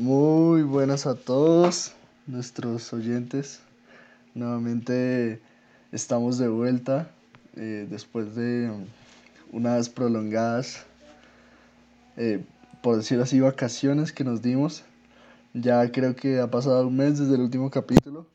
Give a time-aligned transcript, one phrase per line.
[0.00, 1.92] Muy buenas a todos
[2.26, 3.60] nuestros oyentes.
[4.34, 5.42] Nuevamente
[5.92, 7.10] estamos de vuelta
[7.56, 8.70] eh, después de
[9.52, 10.86] unas prolongadas,
[12.16, 12.42] eh,
[12.82, 14.84] por decirlo así, vacaciones que nos dimos.
[15.52, 18.26] Ya creo que ha pasado un mes desde el último capítulo.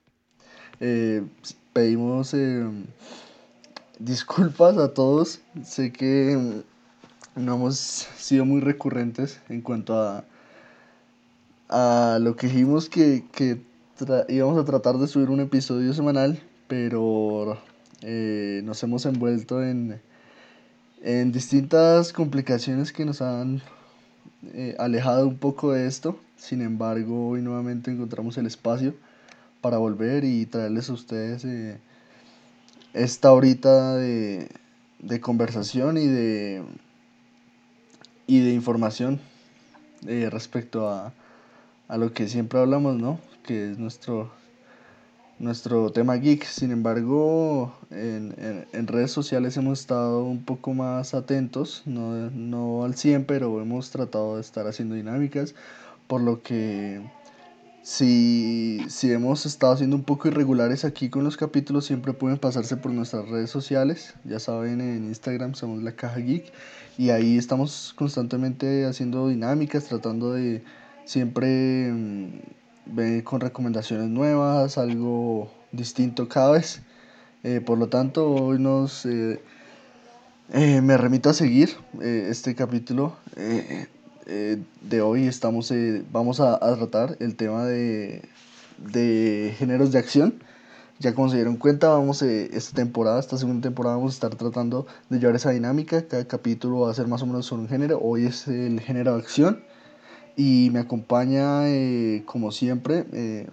[0.80, 1.24] Eh,
[1.74, 2.36] pedimos
[4.00, 5.40] disculpas a todos.
[5.64, 6.64] Sé que
[7.36, 10.26] no hemos sido muy recurrentes en cuanto a
[11.70, 13.62] a lo que dijimos que, que
[14.30, 17.58] íbamos a tratar de subir un episodio semanal, pero
[18.02, 20.02] eh, nos hemos envuelto en,
[21.02, 23.62] en distintas complicaciones que nos han
[24.54, 26.20] eh, alejado un poco de esto.
[26.38, 28.94] Sin embargo, hoy nuevamente encontramos el espacio
[29.62, 31.78] para volver y traerles a ustedes eh,
[32.94, 34.50] esta horita de,
[35.00, 36.64] de conversación y de,
[38.28, 39.20] y de información
[40.30, 41.14] respecto a,
[41.88, 43.20] a lo que siempre hablamos, ¿no?
[43.44, 44.32] Que es nuestro,
[45.40, 46.44] nuestro tema geek.
[46.46, 52.96] Sin embargo, en, en, redes sociales hemos estado un poco más atentos, no, no al
[52.96, 55.56] 100, pero hemos tratado de estar haciendo dinámicas,
[56.08, 57.02] por lo que
[57.86, 62.78] si, si hemos estado siendo un poco irregulares aquí con los capítulos, siempre pueden pasarse
[62.78, 64.16] por nuestras redes sociales.
[64.24, 66.52] Ya saben, en Instagram somos la caja geek
[66.98, 70.64] y ahí estamos constantemente haciendo dinámicas, tratando de
[71.04, 71.92] siempre
[72.86, 76.82] mm, con recomendaciones nuevas, algo distinto cada vez.
[77.44, 79.40] Eh, por lo tanto, hoy nos eh,
[80.52, 83.18] eh, me remito a seguir este capítulo
[84.26, 85.28] de hoy.
[85.28, 85.72] Estamos,
[86.12, 88.24] vamos a, tratar el tema de,
[88.78, 90.44] de géneros de acción.
[90.98, 94.88] Ya como se dieron cuenta, vamos esta temporada, esta segunda temporada, vamos a estar tratando
[95.10, 96.08] de llevar esa dinámica.
[96.08, 98.00] Cada capítulo va a ser más o menos sobre un género.
[98.02, 99.64] Hoy es el género de acción.
[100.38, 103.48] Y me acompaña, eh, como siempre, eh,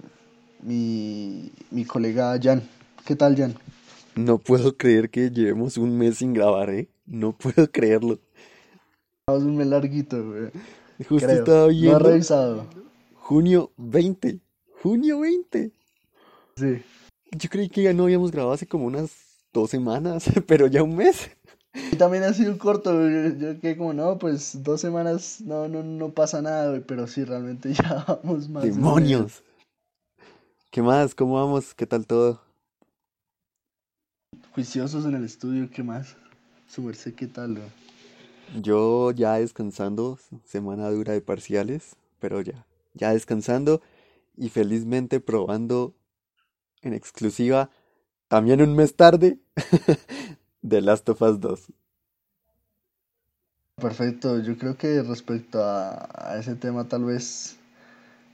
[0.62, 2.62] mi, mi colega Jan.
[3.04, 3.54] ¿Qué tal, Jan?
[4.14, 6.88] No puedo creer que llevemos un mes sin grabar, ¿eh?
[7.06, 8.18] No puedo creerlo.
[9.28, 10.50] Un mes larguito, güey.
[11.08, 11.90] Justo estaba viendo.
[11.90, 12.66] No ha revisado.
[13.14, 14.40] Junio 20.
[14.82, 15.70] Junio 20.
[16.56, 16.82] Sí.
[17.30, 19.10] Yo creí que ya no habíamos grabado hace como unas
[19.52, 21.30] dos semanas, pero ya un mes.
[21.74, 26.10] Y también ha sido corto, yo que como no, pues dos semanas no, no, no
[26.10, 28.64] pasa nada, pero sí, realmente ya vamos más.
[28.64, 29.42] ¡Demonios!
[30.70, 31.14] ¿Qué más?
[31.14, 31.74] ¿Cómo vamos?
[31.74, 32.42] ¿Qué tal todo?
[34.54, 36.16] Juiciosos en el estudio, ¿qué más?
[36.68, 37.58] Su merced, ¿qué tal?
[38.60, 43.80] Yo ya descansando, semana dura de parciales, pero ya, ya descansando
[44.36, 45.94] y felizmente probando
[46.82, 47.70] en exclusiva,
[48.28, 49.38] también un mes tarde,
[50.62, 51.72] The Last of Us 2.
[53.76, 57.56] Perfecto, yo creo que respecto a, ese tema tal vez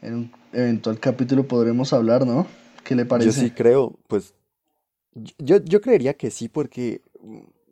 [0.02, 2.46] en un eventual capítulo podremos hablar, ¿no?
[2.84, 3.30] ¿Qué le parece?
[3.30, 4.34] Yo sí creo, pues
[5.38, 7.02] yo, yo creería que sí porque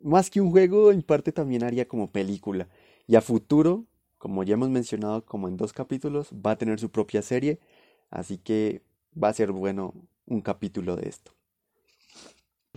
[0.01, 2.67] más que un juego en parte también haría como película
[3.05, 3.85] y a futuro,
[4.17, 7.59] como ya hemos mencionado como en dos capítulos, va a tener su propia serie,
[8.09, 8.81] así que
[9.21, 9.93] va a ser bueno
[10.25, 11.36] un capítulo de esto.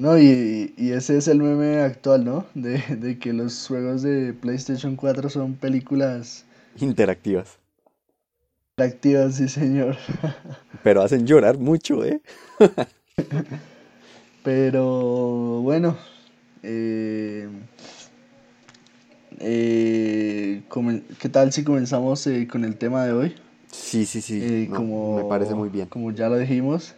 [0.00, 2.46] No, y, y, ese es el meme actual, ¿no?
[2.54, 6.46] De, de, que los juegos de PlayStation 4 son películas
[6.78, 7.58] interactivas.
[8.78, 9.98] Interactivas, sí, señor.
[10.82, 12.22] Pero hacen llorar mucho, ¿eh?
[14.42, 15.98] Pero bueno,
[16.62, 17.46] eh,
[19.38, 20.62] eh,
[21.18, 23.34] ¿qué tal si comenzamos eh, con el tema de hoy?
[23.70, 24.66] Sí, sí, sí.
[24.74, 25.88] como, me parece muy bien.
[25.88, 26.94] Como ya lo dijimos,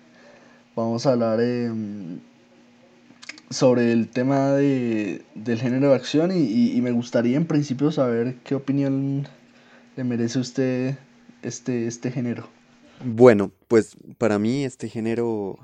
[0.77, 1.41] vamos a hablar
[3.53, 8.55] sobre el tema de, del género de acción y, me gustaría en principio saber qué
[8.55, 9.29] opinión
[9.97, 10.99] le merece usted
[11.43, 12.49] este, este género.
[13.05, 15.59] Bueno, pues para mí este género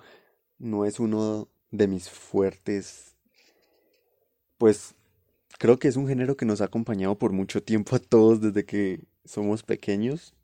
[0.58, 3.16] no es uno de mis fuertes.
[4.58, 4.94] Pues
[5.58, 8.64] creo que es un género que nos ha acompañado por mucho tiempo a todos desde
[8.64, 10.34] que somos pequeños.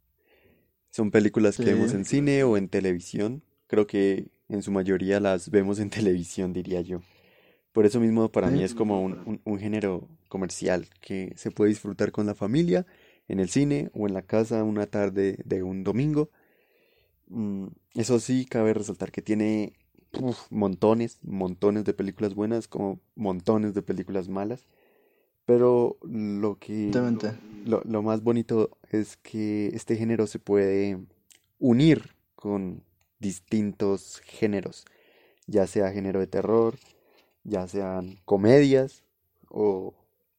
[0.90, 3.42] Son películas que vemos en cine o en televisión.
[3.66, 7.00] Creo que en su mayoría las vemos en televisión, diría yo.
[7.74, 12.12] Por eso mismo para mí es como un, un, género comercial que se puede disfrutar
[12.12, 12.86] con la familia,
[13.26, 16.30] en el cine o en la casa una tarde de un domingo.
[17.26, 19.72] Mm, eso sí, cabe resaltar que tiene
[20.50, 24.68] montones, montones de películas buenas como montones de películas malas.
[25.44, 26.92] Pero lo que...
[27.66, 31.00] Lo, lo, más bonito es que este género se puede
[31.58, 32.84] unir con
[33.18, 34.84] distintos géneros,
[35.48, 36.76] ya sea género de terror,
[37.44, 39.04] ya sean comedias
[39.48, 39.94] o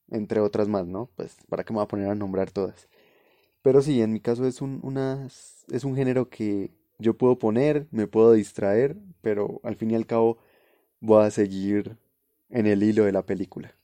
[0.10, 1.10] entre otras más, ¿no?
[1.16, 2.88] Pues para qué me voy a poner a nombrar todas.
[3.62, 7.88] Pero sí, en mi caso es un, una, es un género que yo puedo poner,
[7.92, 10.38] me puedo distraer, pero al fin y al cabo
[11.02, 11.98] voy a seguir
[12.50, 13.76] en el hilo de la película.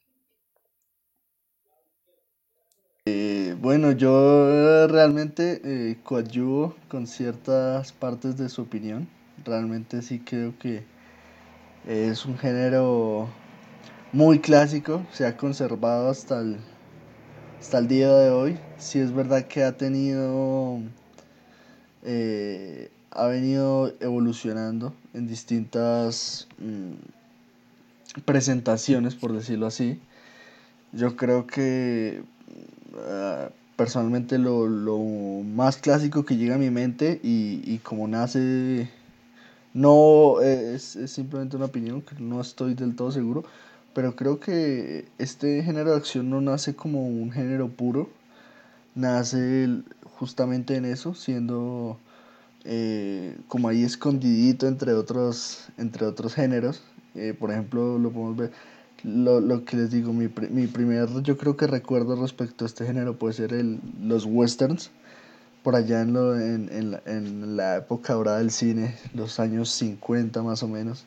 [3.05, 9.07] Eh, bueno, yo realmente eh, coadyuvo con ciertas partes de su opinión.
[9.43, 10.83] Realmente sí creo que
[11.87, 13.27] es un género
[14.13, 16.57] muy clásico, se ha conservado hasta el,
[17.59, 18.57] hasta el día de hoy.
[18.77, 20.79] Sí es verdad que ha tenido,
[22.03, 29.99] eh, ha venido evolucionando en distintas mm, presentaciones, por decirlo así.
[30.91, 32.23] Yo creo que
[33.07, 34.99] ah, personalmente lo, lo,
[35.43, 38.89] más clásico que llega a mi mente y, y como nace,
[39.73, 43.43] no es, es simplemente una opinión, que no estoy del todo seguro,
[43.93, 48.09] pero creo que este género de acción no nace como un género puro,
[48.95, 49.83] nace
[50.17, 51.97] justamente en eso, siendo
[52.63, 56.83] eh, como ahí escondidito entre otros, entre otros géneros.
[57.15, 58.51] Eh, por ejemplo, lo podemos ver,
[59.03, 62.85] lo, lo que les digo, mi, mi, primer, yo creo que recuerdo respecto a este
[62.85, 64.91] género puede ser el, los westerns,
[65.63, 69.69] por allá en, lo, en, en, la, en la época dorada del cine, los años
[69.69, 71.05] 50 más o menos,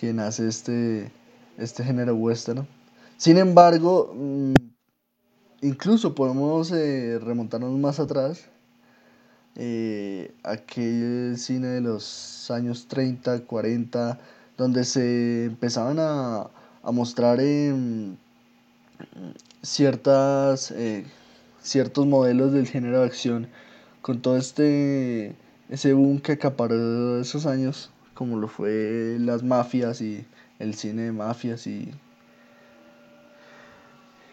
[0.00, 1.10] que nace este
[1.58, 2.66] este género western.
[3.16, 4.54] Sin embargo, mm,
[5.62, 8.46] incluso podemos eh, remontarnos más atrás,
[9.54, 14.18] eh, aquel cine de los años 30, 40,
[14.58, 16.50] donde se empezaban a,
[16.82, 17.38] a mostrar
[19.62, 21.04] ciertas, eh,
[21.62, 23.48] ciertos modelos del género de acción,
[24.06, 25.34] con todo este,
[25.68, 30.24] ese boom que acaparó esos años, como lo fue las mafias y
[30.60, 31.92] el cine de mafias y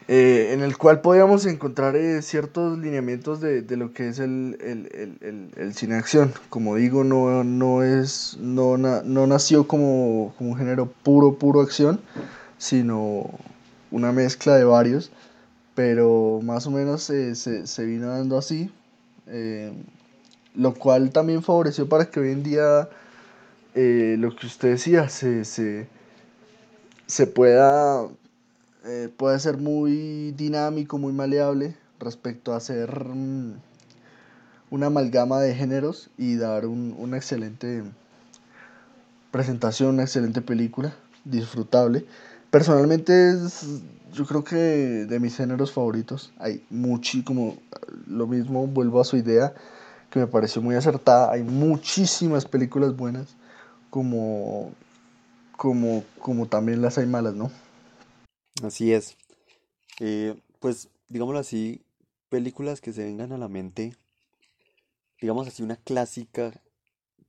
[0.07, 4.59] eh, en el cual podíamos encontrar eh, ciertos lineamientos de, de, lo que es el,
[4.61, 6.33] el, el, el, cine acción.
[6.49, 11.99] Como digo, no, no, es, no, no nació como, como, un género puro, puro acción,
[12.59, 13.27] sino
[13.89, 15.11] una mezcla de varios,
[15.73, 18.69] pero más o menos se, se, se vino dando así,
[19.27, 19.73] eh,
[20.55, 22.89] lo cual también favoreció para que hoy en día
[23.75, 25.87] lo que usted decía se, se
[27.13, 28.07] se pueda,
[28.85, 33.53] eh, puede ser muy dinámico, muy maleable respecto a hacer mm,
[34.71, 37.83] una amalgama de géneros y dar un, una excelente
[39.31, 42.05] presentación, una excelente película, disfrutable.
[42.49, 43.63] Personalmente es,
[44.13, 47.57] yo creo que de mis géneros favoritos, hay muchísimo,
[48.07, 49.53] lo mismo, vuelvo a su idea,
[50.09, 53.35] que me pareció muy acertada, hay muchísimas películas buenas,
[53.89, 54.71] como
[55.63, 57.51] como, como también las hay malas, ¿no?
[58.63, 59.15] Así es.
[59.99, 61.81] Eh, pues, digámoslo así,
[62.29, 63.95] películas que se vengan a la mente,
[65.21, 66.51] digamos así, una clásica,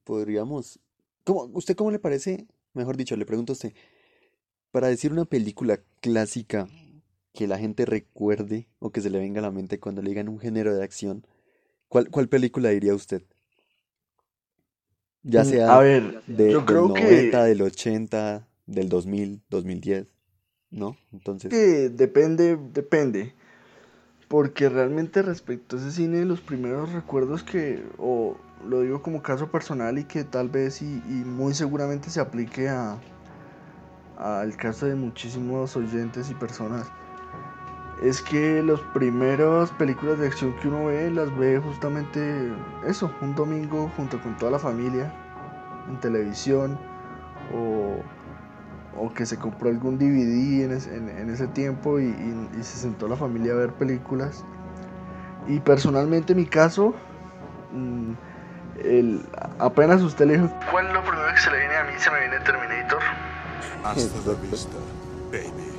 [0.04, 0.80] podríamos...
[1.24, 2.46] ¿Cómo, ¿Usted cómo le parece?
[2.72, 3.72] Mejor dicho, le pregunto a usted,
[4.74, 6.66] para decir una película clásica
[7.32, 10.28] que la gente recuerde o que se le venga a la mente cuando le digan
[10.28, 11.24] un género de acción,
[11.86, 13.22] ¿cuál, cuál película diría usted?
[15.22, 19.42] Ya Mm, sea A ver, de, yo del creo 90, que, del 80, del 2000,
[19.48, 20.08] 2010,
[20.72, 20.96] ¿no?
[21.12, 23.32] Entonces, que depende, depende.
[24.26, 28.36] Porque realmente respecto a ese cine, los primeros recuerdos que, o
[28.68, 32.68] lo digo como caso personal y que tal vez y, y muy seguramente se aplique
[32.68, 32.98] a,
[34.18, 36.90] al caso de muchísimos oyentes y personas,
[38.02, 42.52] es que las primeras películas de acción que uno ve, las ve justamente
[42.86, 45.12] eso, un domingo junto con toda la familia,
[45.88, 46.78] en televisión,
[47.52, 47.96] o,
[48.96, 52.14] o que se compró algún DVD en, es- ese tiempo y
[52.62, 54.44] se sentó la familia a ver películas.
[55.46, 56.94] Y personalmente en mi caso,
[57.72, 58.12] mm,
[58.82, 59.26] el,
[59.58, 61.92] apenas usted le dijo, ¿cuál es lo primero que se le viene a mí?
[61.98, 63.00] Se me viene Terminator.
[63.84, 64.76] Hasta la vista,
[65.30, 65.74] baby.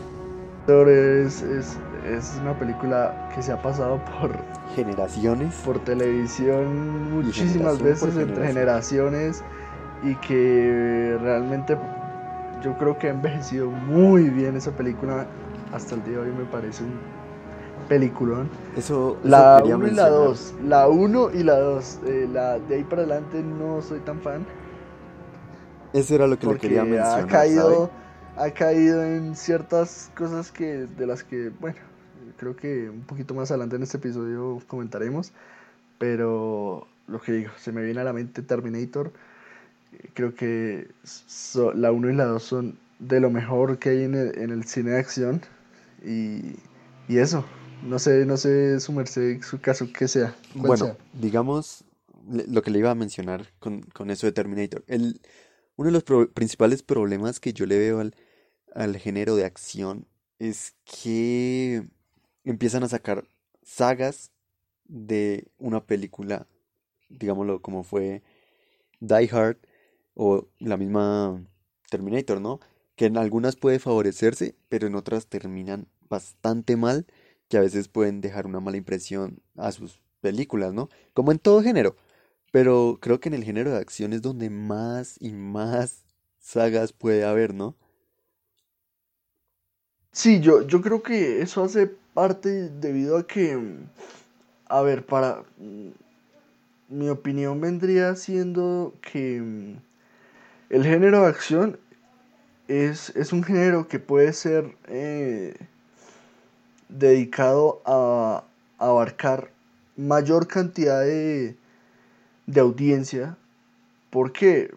[0.68, 1.78] Es, es,
[2.08, 4.32] es una película que se ha pasado por,
[4.76, 9.44] generaciones por televisión muchísimas generación veces entre generaciones
[10.04, 11.78] y que realmente
[12.64, 15.28] yo creo que ha envejecido muy bien esa película.
[15.72, 16.94] Hasta el día de hoy me parece un
[17.88, 18.50] peliculón.
[18.76, 20.28] Eso, eso La quería uno y la mencionar.
[20.28, 22.00] 2, la uno y la 2,
[22.34, 24.46] la de ahí para adelante no soy tan fan
[25.96, 27.32] Eso era lo que le quería ha mencionar, ¿sabe?
[27.32, 27.90] caído,
[28.36, 31.78] ha caído en ciertas cosas que de las que, bueno,
[32.38, 35.32] creo que un poquito más adelante en este episodio comentaremos,
[35.98, 39.14] pero lo que digo, se me viene a la mente Terminator.
[40.14, 40.90] Creo que
[41.74, 45.00] la 1 y la 2 son de lo mejor que hay en el, cine de
[45.00, 45.42] acción.
[46.04, 46.58] Y,
[47.08, 47.46] eso,
[47.84, 50.36] no sé, no sé su merced, su caso que sea.
[50.56, 51.86] Bueno, digamos
[52.28, 54.84] lo que le iba a mencionar con, eso de Terminator.
[54.88, 55.22] El,
[55.76, 58.16] uno de los principales problemas que yo le veo al,
[58.74, 60.08] al género de acción
[60.40, 61.88] es que
[62.44, 63.28] empiezan a sacar
[63.64, 64.32] sagas
[64.86, 66.48] de una película,
[67.10, 68.22] digámoslo como fue
[69.00, 69.58] Die Hard
[70.14, 71.44] o la misma
[71.90, 72.60] Terminator, ¿no?
[72.96, 77.06] Que en algunas puede favorecerse, pero en otras terminan bastante mal,
[77.50, 80.90] que a veces pueden dejar una mala impresión a sus películas, ¿no?
[81.14, 81.96] Como en todo género.
[82.56, 86.06] Pero creo que en el género de acción es donde más y más
[86.40, 87.76] sagas puede haber, ¿no?
[90.14, 93.62] Sí, yo, yo creo que eso hace parte debido a que,
[94.68, 95.44] a ver, para
[96.88, 99.76] mi opinión vendría siendo que
[100.70, 101.78] el género de acción
[102.70, 105.58] es, un género que puede ser eh,
[106.88, 108.46] dedicado a,
[108.78, 109.52] abarcar
[109.98, 111.58] mayor cantidad de,
[112.48, 113.38] de audiencia.
[114.10, 114.74] ¿Por qué?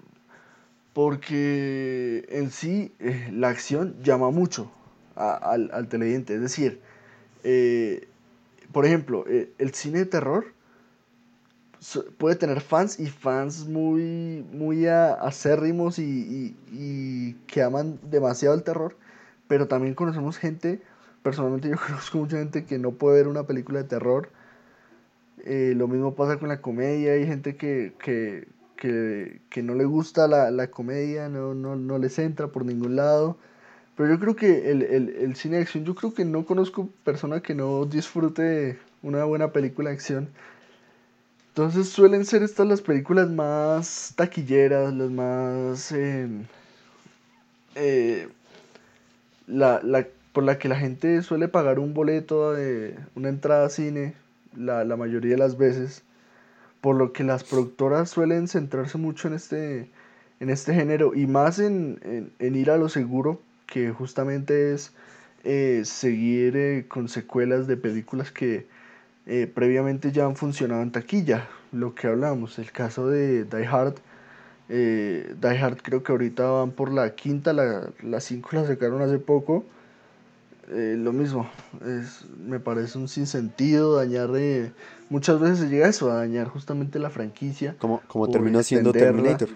[0.92, 4.70] Porque en sí eh, la acción llama mucho
[5.14, 6.34] al, al, televidente.
[6.34, 6.80] Es decir,
[7.44, 8.08] eh,
[8.72, 10.58] por ejemplo, el cine de terror
[12.18, 18.96] puede tener fans y fans muy, muy acérrimos y, y, que aman demasiado el terror,
[19.46, 20.82] pero también conocemos gente,
[21.22, 24.30] personalmente yo conozco mucha gente que no puede ver una película de terror.
[25.44, 29.84] Eh, lo mismo pasa con la comedia, hay gente que, que, que, que no le
[29.84, 33.36] gusta la, la comedia, no, no, no, les entra por ningún lado.
[33.96, 36.88] Pero yo creo que el, el, el cine de acción, yo creo que no conozco
[37.04, 40.28] persona que no disfrute una buena película de acción.
[41.48, 45.92] Entonces suelen ser estas las películas más taquilleras, las más...
[45.92, 46.44] Em,
[47.74, 48.28] eh,
[49.48, 49.80] la,
[50.32, 54.14] por la que la gente suele pagar un boleto de una entrada a cine
[54.58, 56.02] la, mayoría de las veces.
[56.80, 59.90] Por lo que las productoras suelen centrarse mucho en este,
[60.40, 64.92] en este género y más en, ir a lo seguro, que justamente es
[65.44, 68.66] eh, seguir eh, con secuelas de películas que
[69.26, 73.96] eh, previamente ya han funcionado en taquilla, lo que hablamos, el caso de Die Hard.
[74.68, 79.18] Die Hard creo que ahorita van por la quinta, la, la cinco la sacaron hace
[79.18, 79.64] poco.
[80.70, 81.48] Eh, lo mismo,
[81.86, 84.28] es, me parece un sinsentido dañar,
[85.08, 87.74] muchas veces se llega a eso, a dañar justamente la franquicia.
[87.78, 89.48] Como, como terminó siendo Terminator.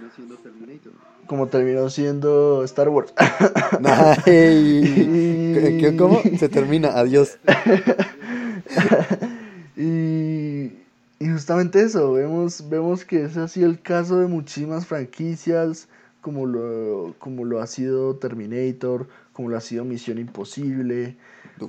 [1.27, 3.13] Como terminó siendo Star Wars.
[5.99, 6.23] ¿Cómo?
[6.39, 7.39] Se termina, adiós.
[9.75, 10.71] Y,
[11.19, 15.89] justamente eso, vemos, vemos que ese ha sido el caso de muchísimas franquicias,
[16.23, 21.17] como lo, como lo ha sido Terminator, como lo ha sido Misión Imposible,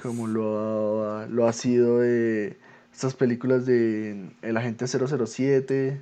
[0.01, 2.55] como lo ha, lo ha sido de
[2.93, 5.99] estas películas de El Agente 007.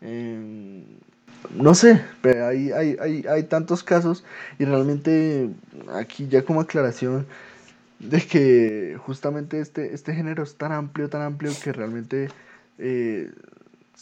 [0.00, 0.84] Em,
[1.54, 4.24] no sé, pero hay, hay, hay, hay tantos casos
[4.58, 5.50] y realmente
[5.94, 7.26] aquí ya como aclaración
[7.98, 12.28] de que justamente este, este género es tan amplio, tan amplio que realmente
[12.78, 13.30] eh,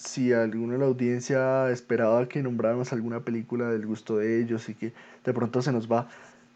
[0.04, 4.74] si alguno de la audiencia esperaba que nombráramos alguna película del gusto de ellos y
[4.74, 4.92] que
[5.24, 6.08] de pronto se nos va,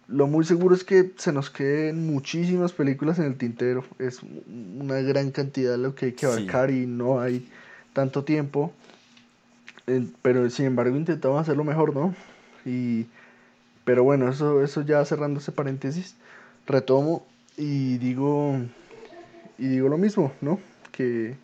[0.06, 3.84] lo muy seguro es que se nos queden muchísimas películas en el tintero.
[3.98, 7.48] Es una gran cantidad lo que hay que abarcar y no hay
[7.92, 8.72] tanto tiempo.
[10.22, 12.14] pero sin embargo intentamos hacerlo mejor, ¿no?
[12.64, 13.06] Y,
[13.84, 16.14] pero bueno, eso, eso ya cerrando ese paréntesis,
[16.66, 18.56] retomo y digo,
[19.58, 20.60] y digo lo mismo, ¿no?
[20.92, 21.34] Que,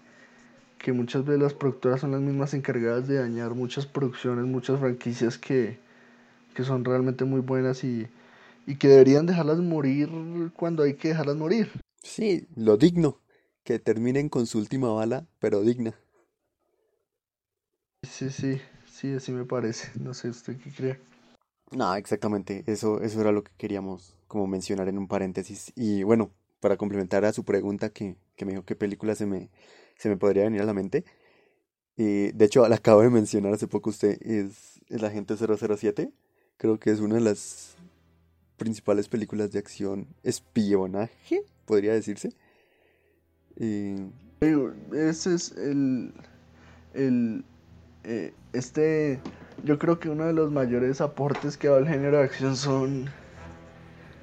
[0.78, 5.38] que muchas veces las productoras son las mismas encargadas de dañar muchas producciones, muchas franquicias
[5.38, 5.78] que,
[6.54, 8.08] que son realmente muy buenas y,
[8.66, 10.10] y que deberían dejarlas morir
[10.54, 11.70] cuando hay que dejarlas morir.
[12.02, 13.20] Sí, lo digno,
[13.64, 15.94] que terminen con su última bala, pero digna.
[18.02, 19.90] Sí, sí, sí, así me parece.
[20.00, 21.00] No sé usted qué cree.
[21.70, 25.72] No, exactamente, eso, eso era lo que queríamos como mencionar en un paréntesis.
[25.76, 26.30] Y bueno,
[26.60, 29.50] para complementar a su pregunta que, que me dijo qué película se me,
[29.98, 31.04] se me podría venir a la mente.
[31.96, 36.12] y de hecho, la acabo de mencionar hace poco usted, es El Agente 007.
[36.56, 37.76] Creo que es una de las
[38.56, 42.32] principales películas de acción espionaje, podría decirse.
[43.56, 46.12] Ese es el,
[46.94, 47.44] el
[48.04, 49.20] eh, este,
[49.64, 53.10] yo creo que uno de los mayores aportes que da el género de acción son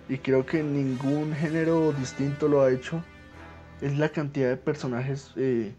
[0.08, 3.04] y creo que ningún género distinto lo ha hecho,
[3.82, 5.74] es la cantidad de personajes eh,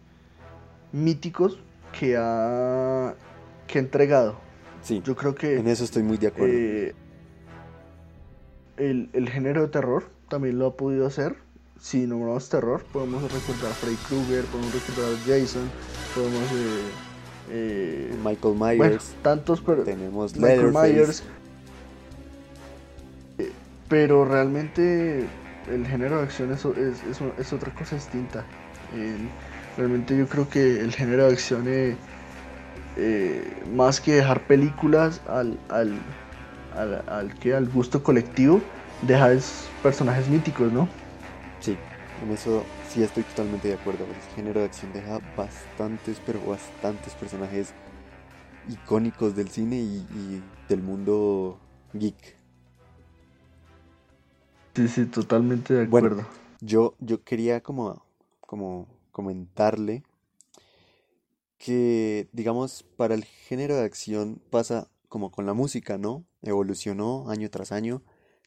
[0.92, 1.58] míticos
[1.98, 3.14] que ha,
[3.66, 4.36] que ha entregado.
[4.82, 6.54] Sí, Yo creo que en eso estoy muy de acuerdo.
[6.54, 6.94] eh,
[8.76, 11.36] el, el género de terror también lo ha podido hacer.
[11.80, 15.70] Si nombramos terror, podemos recordar a Freddy Krueger, podemos recordar a Jason,
[16.14, 16.42] podemos...
[16.52, 16.92] eh,
[17.48, 19.84] eh, Michael bueno, Myers, tantos, pero...
[19.84, 20.72] tenemos Michael.
[20.72, 21.22] Myers.
[23.88, 25.26] Pero realmente
[25.68, 28.44] el género de acción es, es, es- es otra cosa distinta.
[29.76, 31.96] Realmente yo creo que el género de acción, eh,
[32.96, 36.00] eh, más que dejar películas al, al,
[36.74, 38.62] al, al gusto colectivo,
[39.02, 40.88] deja es personajes míticos, ¿no?
[41.60, 41.78] Sí,
[42.22, 44.04] en eso sí estoy totalmente de acuerdo.
[44.10, 47.74] El género de acción deja bastantes, pero bastantes personajes
[48.64, 51.60] icónicos del cine y del mundo
[51.92, 52.36] geek.
[54.76, 56.08] Sí, sí, totalmente de Bueno.
[56.08, 56.28] acuerdo.
[56.60, 58.04] Yo, yo quería como,
[58.42, 60.02] como comentarle
[61.56, 66.26] que, digamos, para el género de acción pasa como con la música, ¿no?
[66.42, 68.02] Evolucionó año tras año,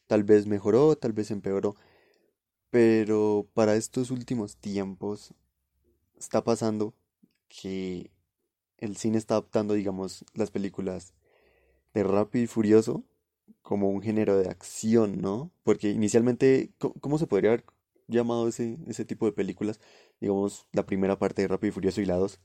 [0.06, 1.74] tal vez mejoró, tal vez empeoró,
[2.70, 5.34] pero para estos últimos tiempos
[6.16, 6.94] está pasando
[7.48, 8.12] que
[8.78, 11.12] el cine está adaptando, digamos, las películas
[11.92, 13.02] de Rápido y Furioso
[13.62, 15.50] como un género de acción, ¿no?
[15.64, 17.64] Porque inicialmente, ¿cómo, cómo se podría haber
[18.08, 19.80] llamado ese, ese tipo de películas?
[20.20, 22.40] Digamos, la primera parte de Rápido y Furioso y la dos.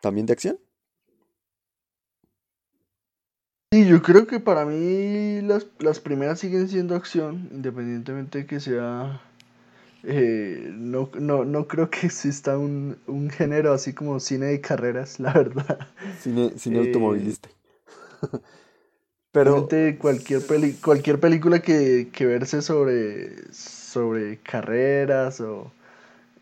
[0.00, 0.58] ¿También de acción?
[3.72, 8.60] Sí, yo creo que para mí las, las primeras siguen siendo acción, independientemente de que
[8.60, 9.20] sea...
[10.04, 15.20] eh, no, no, no creo que exista un, un género así como cine de carreras,
[15.20, 15.88] la verdad.
[16.12, 17.48] Cine, cine Eh, automovilista.
[19.32, 25.72] Pero cualquier, peli, cualquier película que, que verse sobre, sobre carreras o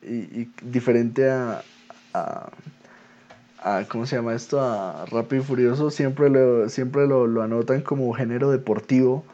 [0.03, 1.65] y, y diferente a,
[2.15, 2.51] a,
[3.59, 4.61] a- ¿cómo se llama esto?
[4.61, 9.25] A Rápido y Furioso siempre lo, siempre lo, lo anotan como género deportivo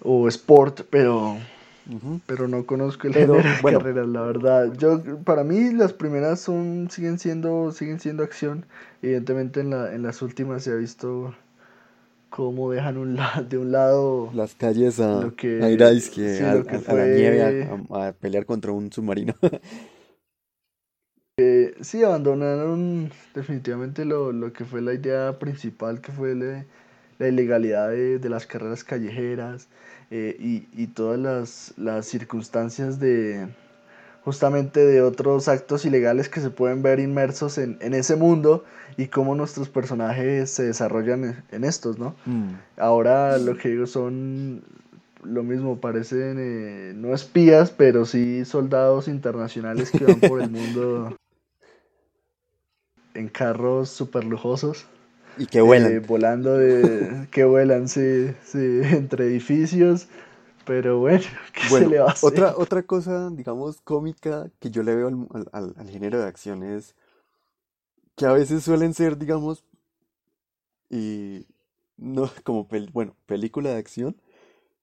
[0.00, 1.38] o sport, pero,
[2.26, 3.80] pero no conozco el Pero, género de bueno.
[3.80, 4.72] carreras, la verdad.
[4.76, 8.66] Yo, para mí las primeras son, siguen siendo, siguen siendo acción.
[9.02, 11.34] Evidentemente en la, en las últimas se ha visto
[12.32, 15.90] cómo dejan un la- de un lado las calles a, lo que- a ir a,
[15.94, 19.34] sí, a- lo que a- a la fue- nieve a, pelear contra un submarino.
[21.80, 26.64] Sí, abandonaron definitivamente lo, lo que fue la idea principal, que fue la,
[27.18, 29.68] la ilegalidad de, de las carreras callejeras
[30.10, 33.48] eh, y, y todas las, las circunstancias de
[34.24, 38.64] justamente de otros actos ilegales que se pueden ver inmersos en, en ese mundo
[38.96, 42.14] y cómo nuestros personajes se desarrollan en, en estos, ¿no?
[42.26, 44.62] Mm, Ahora lo que digo son
[45.24, 51.16] lo mismo, parecen eh, no espías, pero sí soldados internacionales que van por el mundo
[53.14, 54.86] en carros súper lujosos,
[55.36, 55.92] Y que vuelan.
[55.92, 60.08] eh, volando de, que vuelan, sí, sí, entre edificios,
[60.64, 62.44] pero bueno, ¿qué Bueno, se le va a hacer?
[62.44, 66.26] otra, otra cosa, digamos, cómica que yo le veo al, al- al- al género de
[66.26, 66.94] acción es
[68.16, 69.64] que a veces suelen ser, digamos,
[70.90, 71.46] y
[71.96, 74.16] no como, pel- bueno, película de acción,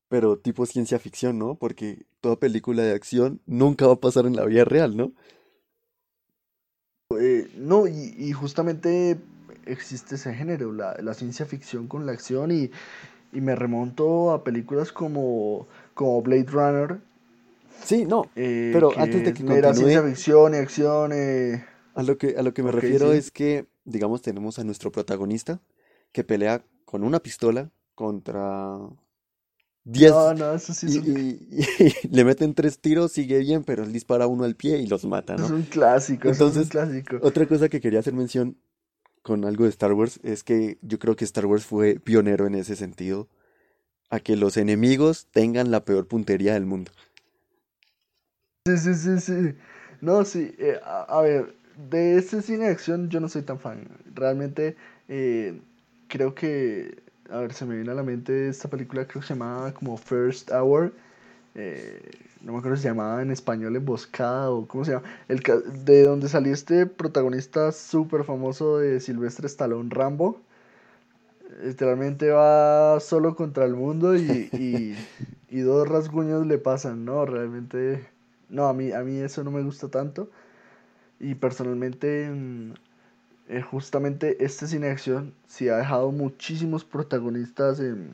[0.09, 1.55] pero tipo ciencia ficción, ¿no?
[1.55, 5.13] Porque toda película de acción nunca va a pasar en la vida real, ¿no?
[7.19, 9.19] Eh, no, y, y justamente
[9.65, 12.69] existe ese género, la, la ciencia ficción con la acción, y,
[13.33, 16.99] y me remonto a películas como, como Blade Runner,
[17.81, 21.63] Sí, no, eh, Pero antes de es que continúe- ciencia ficción y acción, eh,
[21.93, 23.13] a lo que, a lo que me refiero sí.
[23.13, 25.61] es que, digamos, tenemos a nuestro protagonista
[26.11, 28.77] que pelea con una pistola contra
[29.83, 31.65] 10 no, no, eso sí es Y, un, y-
[32.03, 35.05] y le meten tres tiros, sigue bien, pero él dispara uno al pie y los
[35.05, 35.49] mata, es ¿no?
[35.49, 37.19] un clásico, eso es un Entonces, clásico.
[37.21, 38.57] Otra cosa que quería hacer mención
[39.23, 42.55] con algo de Star Wars es que yo creo que Star Wars fue pionero en
[42.55, 43.27] ese sentido,
[44.09, 46.91] a que los enemigos tengan la peor puntería del mundo.
[48.67, 49.55] Sí, sí, sí, sí.
[50.01, 51.55] No, sí, eh, a, ver,
[51.89, 53.87] de este cine de acción yo no soy tan fan.
[54.13, 54.75] Realmente
[55.07, 55.59] eh,
[56.07, 59.33] creo que, a ver, se me viene a la mente esta película, creo que se
[59.33, 60.93] llamaba como First Hour.
[61.55, 65.07] eh, no me acuerdo si se llamaba en español Emboscada o cómo se llama.
[65.27, 65.41] El,
[65.85, 70.39] de donde salió este protagonista súper famoso de Sylvester Stallone, Rambo.
[71.63, 74.95] Literalmente va solo contra el mundo y, y,
[75.49, 77.25] y dos rasguños le pasan, ¿no?
[77.25, 78.07] Realmente,
[78.49, 80.29] no, a mí, a mí eso no me gusta tanto.
[81.19, 82.73] Y personalmente, mm,
[83.49, 88.09] eh, justamente este cine de acción sí ha dejado muchísimos protagonistas em,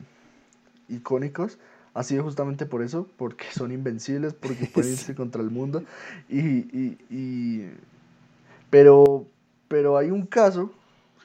[0.88, 1.58] icónicos.
[1.96, 5.82] Ha sido justamente por eso, porque son invencibles, porque pueden irse contra el mundo.
[6.28, 7.70] Y, y, y-
[8.70, 9.26] pero
[9.68, 10.72] pero hay un caso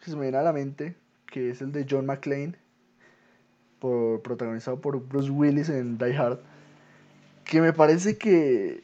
[0.03, 0.95] que se me viene a la mente,
[1.27, 2.55] que es el de John McClane,
[3.79, 6.39] por, protagonizado por Bruce Willis en Die Hard,
[7.45, 8.83] que me parece que...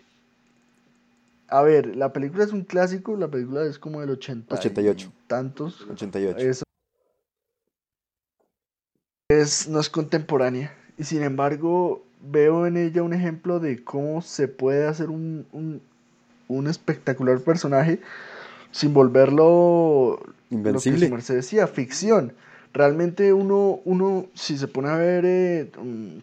[1.48, 5.12] A ver, la película es un clásico, la película es como del 80 y 88.
[5.28, 5.88] tantos.
[5.90, 6.38] 88.
[6.38, 6.64] Eso.
[9.30, 10.76] Es, no es contemporánea.
[10.98, 15.82] Y sin embargo, veo en ella un ejemplo de cómo se puede hacer un, un,
[16.48, 18.00] un espectacular personaje
[18.72, 20.20] sin volverlo
[20.68, 21.00] lo que Invencible.
[21.00, 22.34] su merced decía, ficción.
[22.74, 26.18] Realmente uno, uno, si se pone a ver eh, mm,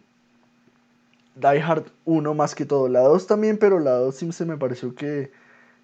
[1.35, 4.57] Die Hard 1 más que todo, la 2 también, pero la 2 sí se me
[4.57, 5.31] pareció que,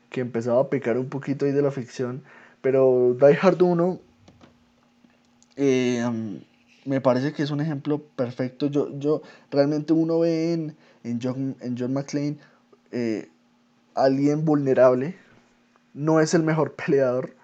[0.09, 2.23] que empezaba a pecar un poquito ahí de la ficción.
[2.61, 3.99] Pero Die Hard 1
[5.57, 6.37] eh, mm,
[6.85, 8.67] me parece que es un ejemplo perfecto.
[8.67, 12.37] Yo, yo realmente uno ve en, en, John, en John McClane
[12.91, 13.29] eh,
[13.95, 15.15] alguien vulnerable.
[15.93, 17.35] No es el mejor peleador.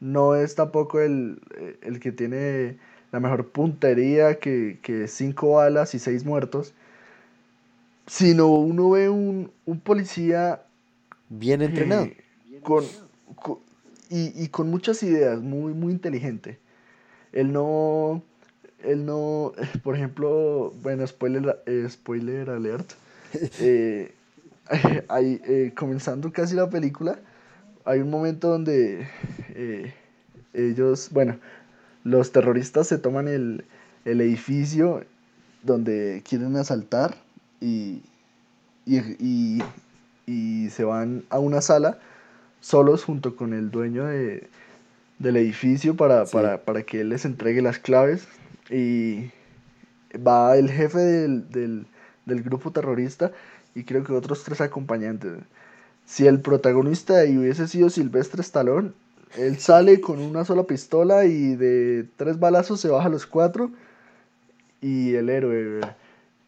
[0.00, 2.78] No es tampoco el, eh, el que tiene
[3.12, 6.74] la mejor puntería, que, que cinco balas y seis muertos.
[8.06, 10.62] Sino uno ve un, un policía
[11.28, 12.04] Bien entrenado.
[12.04, 12.84] eh, con,
[13.36, 13.62] co-
[14.10, 16.58] y, y con muchas ideas, muy, muy inteligente.
[17.32, 18.22] Él no,
[18.84, 22.92] él no, por ejemplo, bueno, spoiler, eh, spoiler alert,
[23.60, 24.12] eh,
[25.08, 27.18] hay, eh, comenzando casi la película,
[27.84, 29.06] hay un momento donde
[30.54, 31.36] ellos, bueno,
[32.04, 33.64] los terroristas se toman el,
[34.04, 35.04] el edificio
[35.62, 37.16] donde quieren asaltar
[37.60, 38.02] y,
[38.86, 39.62] y, y-
[40.26, 41.98] y se van a una sala
[42.60, 44.48] solos junto con el dueño de,
[45.20, 46.32] del edificio para, Sí.
[46.32, 48.26] para, para que él les entregue las claves
[48.70, 49.30] y
[50.16, 51.86] va el jefe del, del,
[52.26, 53.32] del grupo terrorista
[53.74, 55.32] y creo que otros tres acompañantes.
[56.06, 58.92] Si el protagonista hubiese sido Silvestre Stallone,
[59.38, 63.70] él sale con una sola pistola y de tres balazos se baja los cuatro
[64.80, 65.80] y el héroe.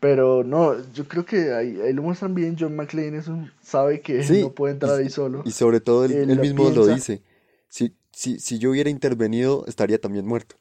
[0.00, 2.56] Pero no, yo creo que ahí, ahí lo muestran bien.
[2.58, 5.42] John McClane es un, sabe que Sí, no puede entrar y- ahí solo.
[5.44, 7.22] Y sobre todo él, Él él lo mismo lo dice.
[7.68, 10.56] Si, si, si yo hubiera intervenido, estaría también muerto.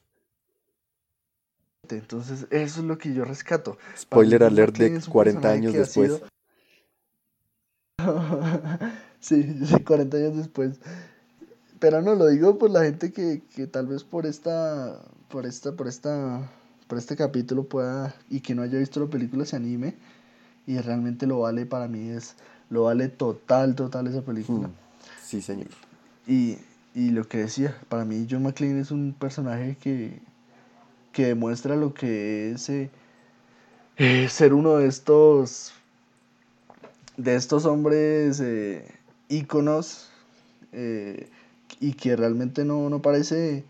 [1.96, 3.72] Entonces, eso es lo que yo rescato.
[3.72, 6.22] Mí, Spoiler alert de es un 40 personaje años después.
[9.20, 10.80] sí, sí, 40 años después.
[11.78, 15.72] Pero no, lo digo por la gente que, que tal vez por esta, por esta,
[15.72, 16.50] por esta,
[16.86, 19.94] por este capítulo pueda, y que no haya visto la película, se anime.
[20.66, 22.34] Y realmente lo vale para mí, es,
[22.68, 24.68] lo vale total, total esa película.
[24.68, 24.72] Mm,
[25.24, 25.68] Sí, señor.
[26.26, 26.58] Y,
[26.94, 30.20] y lo que decía, para mí John McClane es un personaje que,
[31.18, 32.90] que demuestra lo que es eh,
[33.96, 35.72] eh, ser uno de estos
[37.16, 38.86] de estos hombres eh,
[39.28, 40.10] íconos
[40.70, 41.28] eh,
[41.80, 43.64] y que realmente no, no parece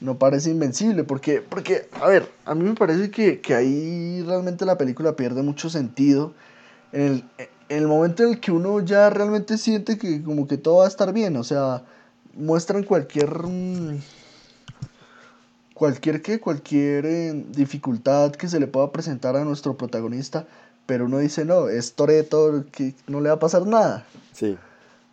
[0.00, 4.64] no parece invencible porque porque a ver a mí me parece que, que ahí realmente
[4.64, 6.32] la película pierde mucho sentido
[6.92, 7.24] en el,
[7.68, 10.84] en el momento en el que uno ya realmente siente que como que todo va
[10.84, 11.82] a estar bien o sea
[12.34, 13.98] muestran cualquier mm,
[15.78, 20.46] cualquier que cualquier eh, dificultad que se le pueda presentar a nuestro protagonista
[20.86, 24.56] pero uno dice no es Toreto que no le va a pasar nada Sí.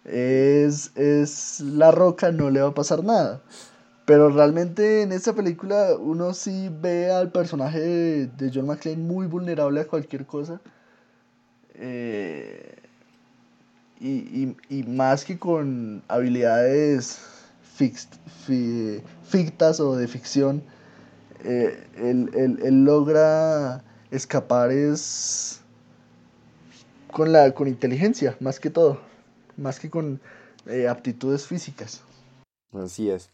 [0.05, 3.41] es, es La Roca, no le va a pasar nada.
[4.05, 9.25] Pero realmente en esta película uno sí ve al personaje de, de John McClane muy
[9.25, 10.61] vulnerable a cualquier cosa.
[11.73, 12.75] Eh,
[13.99, 17.17] y, y- y más que con habilidades
[17.77, 18.09] fix-
[18.45, 20.63] fi- fictas o de ficción,
[21.43, 25.61] eh, él, él- él logra escapar es
[27.11, 28.99] con la con inteligencia, más que todo,
[29.57, 30.19] más que con
[30.67, 32.01] eh, aptitudes físicas.
[32.73, 33.29] Así es.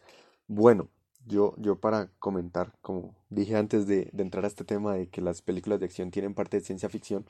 [0.47, 0.89] Bueno,
[1.25, 5.21] yo, yo para comentar, como dije antes de, de entrar a este tema de que
[5.21, 7.25] las películas de acción tienen parte de ciencia ficción,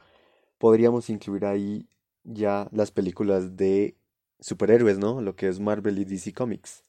[0.57, 1.87] podríamos incluir ahí
[2.23, 3.95] ya las películas de
[4.39, 5.21] superhéroes, ¿no?
[5.21, 6.83] Lo que es Marvel y DC Comics.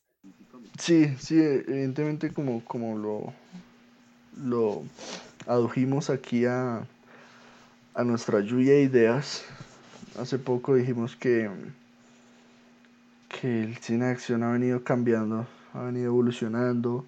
[0.78, 3.32] Sí, sí, evidentemente como, como lo,
[4.42, 4.82] lo
[5.46, 6.86] adujimos aquí a,
[7.94, 9.44] a nuestra lluvia de ideas.
[10.18, 11.50] Hace poco dijimos que,
[13.28, 17.04] que el cine de acción ha venido cambiando, ha venido evolucionando,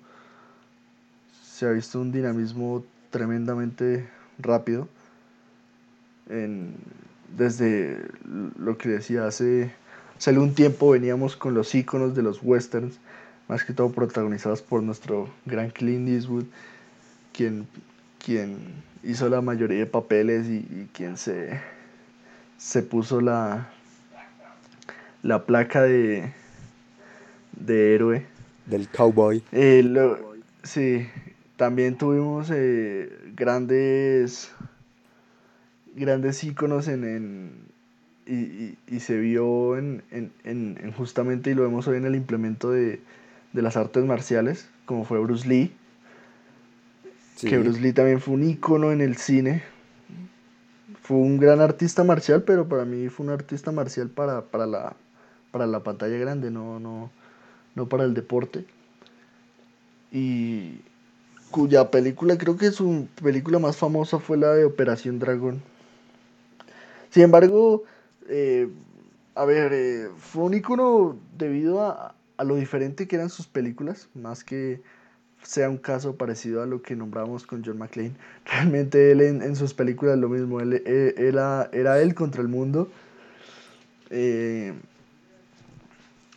[1.43, 4.89] se ha visto un dinamismo tremendamente rápido.
[6.29, 6.75] En,
[7.37, 7.99] desde
[8.59, 9.73] lo que decía hace,
[10.17, 12.99] hace algún tiempo veníamos con los iconos de los westerns,
[13.49, 16.45] más que todo protagonizados por nuestro gran Clint Eastwood,
[17.33, 17.67] quien,
[18.25, 18.59] quien
[19.03, 21.61] hizo la mayoría de papeles y, y quien se,
[22.59, 23.69] se puso la,
[25.23, 26.33] la placa de,
[27.53, 28.27] de héroe.
[28.67, 29.43] Del cowboy.
[29.53, 31.07] Eh, lo- sí,
[31.57, 34.51] también tuvimos eh, grandes,
[35.95, 37.51] grandes íconos en, en-
[38.27, 42.15] y, y- y se vio en- en- en justamente, y lo vemos hoy en el
[42.15, 43.01] implemento de,
[43.55, 45.73] de las artes marciales, como fue Bruce Lee,
[47.37, 47.49] Sí.
[47.49, 49.63] que Bruce Lee también fue un ícono en el cine.
[51.03, 54.95] Fue un gran artista marcial, pero para mí fue un artista marcial para, para, la,
[55.51, 57.11] para la pantalla grande, no, no,
[57.75, 58.65] no para el deporte.
[60.13, 60.81] Y
[61.51, 65.61] cuya película, creo que su película más famosa fue la de Operación Dragón.
[67.11, 67.85] Sin embargo,
[68.29, 68.69] eh,
[69.35, 74.09] a ver, eh, fue un ícono debido a, a lo diferente que eran sus películas,
[74.15, 74.81] más que
[75.43, 78.15] sea un caso parecido a lo que nombramos con John McClane.
[78.47, 82.49] Realmente él en, en sus películas lo mismo, él, él- era, era él contra el
[82.49, 82.91] mundo.
[84.11, 84.73] Eh,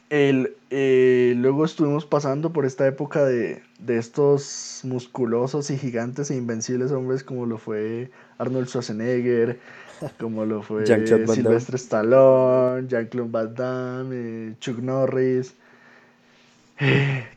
[0.09, 6.35] el, eh, luego estuvimos pasando por esta época de, de estos musculosos y gigantes e
[6.35, 9.59] invencibles hombres como lo fue Arnold Schwarzenegger,
[10.19, 11.27] como lo fue.
[11.27, 15.55] Sylvester Stallone, Jean-Claude Van Damme, eh, Chuck Norris.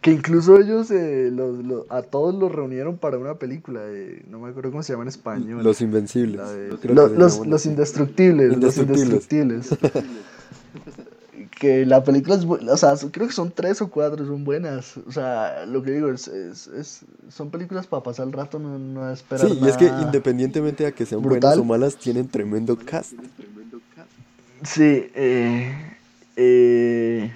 [0.02, 4.38] Que incluso ellos eh, los- los- a todos los reunieron para una película, eh, no
[4.38, 5.62] me acuerdo cómo se llama en español.
[5.64, 6.40] Los Invencibles.
[6.82, 9.08] De- lo- los, indestructibles, Indestructibles.
[9.08, 9.78] los indestructibles.
[11.58, 14.96] que la película es buena, o sea, creo que son tres o cuatro, son buenas.
[15.06, 17.00] O sea, lo que digo es, es, es-
[17.30, 20.02] son películas para pasar el rato, no, no esperar Sí, y es que nada.
[20.02, 21.40] independientemente de que sean brutal.
[21.40, 23.12] buenas o malas, tienen tremendo cast.
[24.62, 25.72] Sí, eh,
[26.36, 27.32] eh,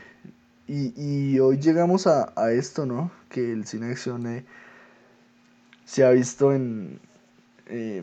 [0.66, 3.10] y, y hoy llegamos a, a esto, ¿no?
[3.28, 4.44] Que el cine de acción eh,
[5.84, 6.98] se ha visto en...
[7.66, 8.02] eh,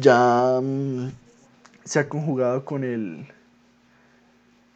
[0.00, 1.10] ya mm,
[1.84, 3.26] se ha conjugado con el...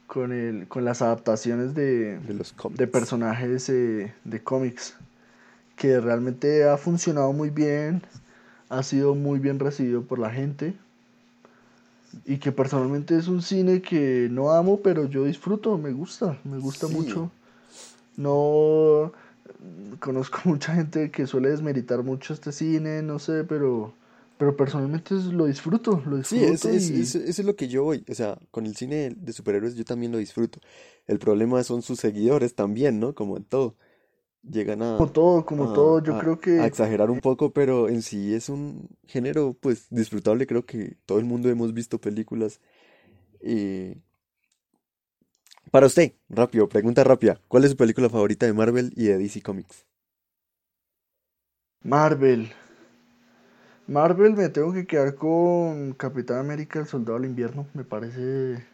[0.07, 4.95] Con, el, con las adaptaciones de, De los de personajes eh, de cómics,
[5.77, 8.03] que realmente ha funcionado muy bien,
[8.71, 10.75] ha sido muy bien recibido por la gente,
[12.25, 16.59] y que personalmente es un cine que no amo, pero yo disfruto, me gusta, me
[16.59, 16.95] gusta Sí.
[16.95, 17.31] mucho.
[18.17, 19.13] No
[20.01, 23.93] conozco mucha gente que suele desmeritar mucho este cine, no sé, pero,
[24.39, 26.69] pero personalmente es- lo disfruto, lo Sí, disfruto.
[26.77, 28.05] es- y- es- eso es lo que yo voy.
[28.09, 30.59] O sea, con el cine de superhéroes yo también lo disfruto.
[31.07, 33.15] El problema son sus seguidores también, ¿no?
[33.15, 33.75] Como en todo.
[34.51, 36.53] Llegan a, como todo, como a- todo, yo a- creo que...
[36.57, 40.47] a exagerar un poco, pero en sí es un género, pues, disfrutable.
[40.47, 42.61] Creo que todo el mundo hemos visto películas.
[43.43, 43.95] Y...
[45.71, 47.39] Para usted, rápido, pregunta rápida.
[47.49, 49.85] ¿Cuál es su película favorita de Marvel y de DC Comics?
[51.85, 52.51] Marvel.
[53.87, 57.67] Marvel me tengo que quedar con Capitán América, el Soldado del Invierno.
[57.75, 58.65] Me parece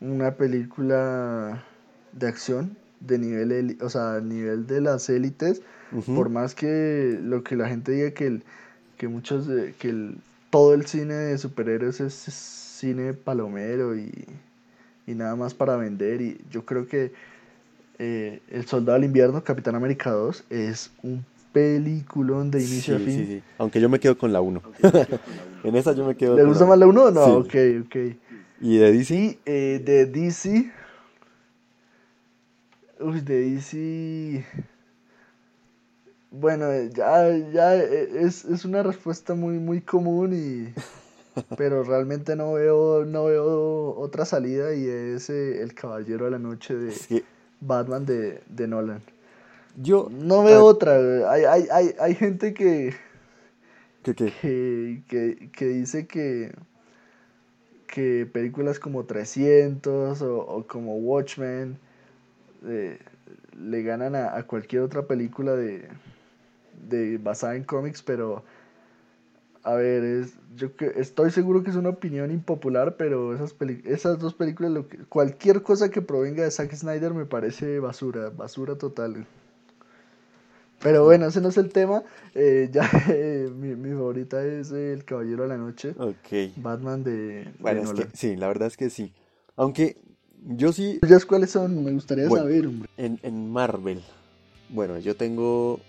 [0.00, 1.64] una película
[2.12, 5.62] de acción de nivel, eli- o sea, nivel de las élites.
[5.92, 6.14] Ujú.
[6.14, 8.42] Por más que lo que la gente diga que el,
[8.98, 10.16] que muchos de- que el,
[10.50, 14.10] todo el cine de superhéroes es, es cine palomero y,
[15.06, 16.20] y nada más para vender.
[16.20, 17.12] Y yo creo que
[17.98, 23.04] eh, El Soldado del Invierno, Capitán América 2, es un peliculón de inicio a Sí,
[23.04, 23.14] fin.
[23.14, 23.42] sí, sí.
[23.58, 24.60] Aunque yo me quedo con la 1.
[25.64, 27.24] En esa yo me quedo ¿Le con gusta la más la 1 o no?
[27.24, 27.30] Sí.
[27.30, 27.96] Ok, ok.
[28.60, 29.14] ¿Y de DC?
[29.14, 30.70] Y eh, de DC.
[33.04, 34.44] Uy, de DC.
[36.30, 40.72] Bueno, eh, ya, ya eh, es, es una respuesta muy, muy común y.
[41.58, 46.38] Pero realmente no veo, no veo otra salida y es eh, El Caballero de la
[46.38, 47.24] Noche de
[47.60, 49.02] Batman de, de Nolan.
[49.76, 50.08] yo...
[50.10, 50.96] No veo Ah, otra.
[51.30, 52.94] Hay, hay, hay, hay gente que,
[54.02, 54.32] ¿Qué, qué?
[54.40, 56.54] que, que, que dice que,
[57.86, 61.78] que películas como 300 o, o como Watchmen
[62.66, 62.98] eh,
[63.58, 65.88] le ganan a, a cualquier otra película de,
[66.88, 68.44] de basada en cómics, pero
[69.62, 73.82] a ver, es, yo que, estoy seguro que es una opinión impopular, pero esas, peli-
[73.86, 78.28] esas dos películas, lo que, cualquier cosa que provenga de Zack Snyder me parece basura,
[78.30, 79.26] basura total.
[80.80, 82.02] Pero bueno, ese no es el tema.
[82.34, 86.32] eh, ya eh, mi, mi favorita es El Caballero de la Noche, Ok.
[86.56, 88.08] Batman de, de Bueno, es Nolan.
[88.10, 89.12] que sí, la verdad es que sí.
[89.56, 89.96] Aunque
[90.44, 91.84] yo sí, ¿Tuyas cuáles son?
[91.84, 92.44] Me gustaría Bueno.
[92.44, 92.88] saber, hombre.
[92.96, 94.02] en, en Marvel,
[94.68, 95.80] bueno, yo tengo...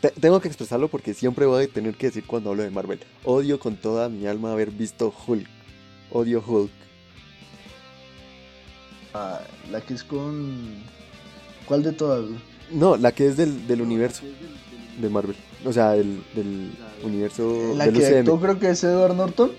[0.00, 3.00] te- tengo que expresarlo porque siempre voy a tener que decir cuando hablo de Marvel.
[3.24, 5.46] Odio con toda mi alma haber visto Hulk.
[6.12, 6.70] Odio Hulk.
[9.14, 10.82] Ah, la que es con...
[11.66, 12.26] ¿Cuál de todas?
[12.70, 14.22] No, la que es del, del universo
[15.00, 15.36] de Marvel.
[15.64, 16.70] O sea, del, del
[17.02, 18.18] universo La del que UCM.
[18.20, 19.50] actuó creo que es Edward Norton.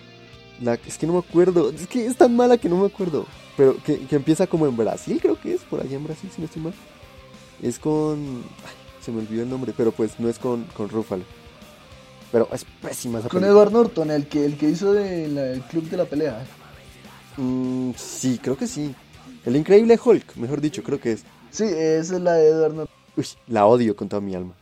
[0.61, 1.69] La, es que no me acuerdo.
[1.71, 3.25] Es que es tan mala que no me acuerdo.
[3.57, 6.39] Pero que, que empieza como en Brasil, creo que es, por allá en Brasil, si
[6.41, 6.73] no estoy mal.
[7.61, 8.43] Es con...
[8.65, 11.23] ay, se me olvidó el nombre, pero pues no es con, con Ruffalo.
[12.31, 13.59] Pero es pésima esa Con película.
[13.61, 16.45] Edward Norton, el que, el que hizo de la- el club de la pelea.
[17.37, 18.93] Mm, sí, creo que sí.
[19.45, 21.23] El increíble Hulk, mejor dicho, creo que es.
[21.51, 22.95] Sí, esa es la de Edward Norton.
[23.15, 24.53] Uy, la odio con toda mi alma.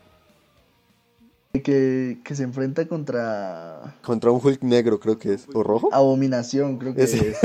[1.64, 5.48] Que, que se enfrenta contra Contra un Hulk negro, creo que es.
[5.54, 5.90] ¿O rojo?
[5.94, 7.30] Abominación, creo que Ese.
[7.32, 7.38] es.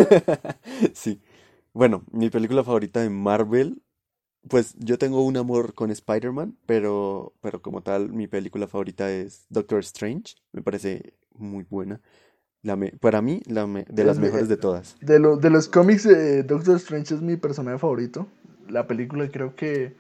[0.94, 1.20] sí.
[1.72, 3.82] Bueno, mi película favorita de Marvel,
[4.48, 9.46] pues yo tengo un amor con Spider-Man, pero, pero como tal, mi película favorita es
[9.50, 10.34] Doctor Strange.
[10.52, 12.00] Me parece muy buena.
[12.62, 14.96] La me- para mí, la me- de las Es mi- mejores de todas.
[15.00, 18.26] De, lo- de los cómics, eh, Doctor Strange es mi personaje favorito.
[18.68, 19.94] La película creo que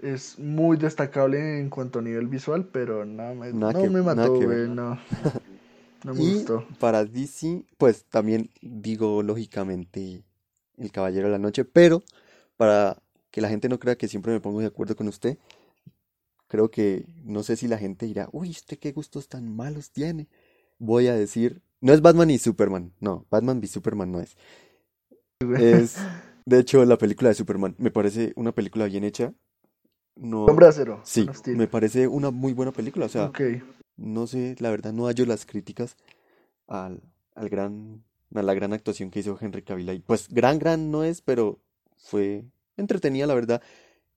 [0.00, 4.02] es muy destacable en cuanto a nivel visual, pero no me, Nada no que- me
[4.02, 4.98] mató, güey, no.
[6.04, 6.66] No me Y gustó.
[6.80, 10.24] para DC, pues también digo lógicamente
[10.82, 12.02] El Caballero de la Noche, pero
[12.56, 15.38] para que la gente no crea que siempre me pongo de acuerdo con usted,
[16.48, 20.28] creo que no sé si la gente dirá, uy, ¿usted qué gustos tan malos tiene?
[20.78, 24.36] Voy a decir, no es Batman y Superman, no, Batman v Superman no es.
[25.58, 25.96] Es,
[26.44, 29.32] de hecho, la película de Superman me parece una película bien hecha.
[30.14, 31.00] No, Hombre acero.
[31.04, 33.32] sí, me parece una muy buena película, o sea,
[33.96, 35.96] no sé, la verdad no hallo las críticas
[36.66, 37.00] al,
[37.34, 40.02] al gran, la gran actuación que hizo Henry Cavill.
[40.06, 41.60] Pues gran, gran no es, pero
[41.98, 42.44] fue
[42.76, 43.62] entretenida, la verdad.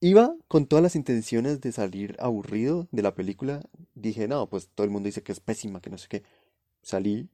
[0.01, 3.62] Iba con todas las intenciones de salir aburrido de la película.
[3.95, 6.23] Dije, no, pues todo el mundo dice que es pésima, que no sé qué.
[6.84, 7.30] Salí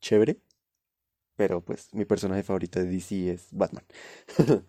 [0.00, 0.38] chévere,
[1.36, 3.84] pero pues mi personaje favorito de DC es Batman.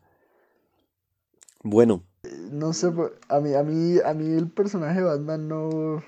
[1.63, 2.03] Bueno,
[2.51, 2.91] No sé,
[3.29, 6.03] a mí, a mí, a mí el personaje de Batman no,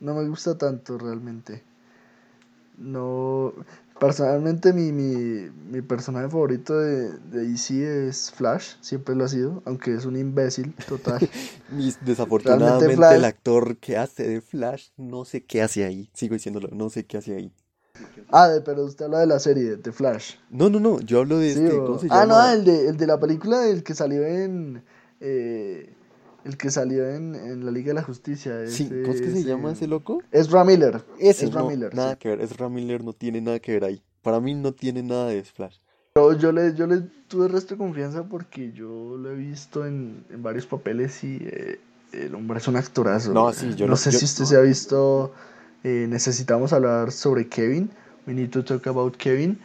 [0.00, 1.67] no me gusta tanto realmente.
[2.78, 3.52] No,
[3.98, 9.62] personalmente mi, mi, mi personaje favorito de, de DC es Flash, siempre lo ha sido,
[9.66, 11.20] aunque es un imbécil total.
[11.68, 16.10] mis- desafortunadamente Flash- el actor que hace de Flash, no sé qué hace ahí.
[16.14, 17.52] Sigo diciéndolo, no sé qué hace ahí.
[18.30, 20.34] Ah, de- pero usted habla de la serie, de Flash.
[20.50, 22.52] No, no, no, yo hablo de Sí, este, o- ¿cómo se Ah, no, llama?
[22.52, 24.82] el de, el de la película, el que salió en...
[25.20, 25.94] eh,
[26.44, 28.66] el que salió en, en la Liga de la Justicia.
[28.66, 30.22] Sí, ¿cómo es que se llama ese loco?
[30.30, 31.02] Ezra Miller.
[31.18, 32.18] Ese, Ezra no, Miller, nada sí.
[32.18, 34.02] que ver, Ezra Miller no tiene nada que ver ahí.
[34.22, 35.78] Para mí no tiene nada de Flash.
[36.16, 40.24] Yo, yo le, yo le tuve resto de confianza porque yo lo he visto en,
[40.30, 41.78] en varios papeles y eh,
[42.12, 43.32] el hombre es un actorazo.
[43.32, 45.32] No, sí, yo no no- sé yo- si usted se ha visto.
[45.84, 47.90] eh, necesitamos hablar sobre Kevin.
[48.26, 49.58] We need to talk about Kevin.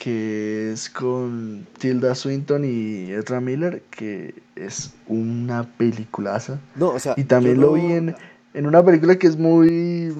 [0.00, 3.82] Que es con Tilda Swinton y Ezra Miller.
[3.90, 6.58] Que es una peliculaza.
[6.74, 8.16] No, o sea, Y también lo no- vi en,
[8.54, 10.12] en una película que es muy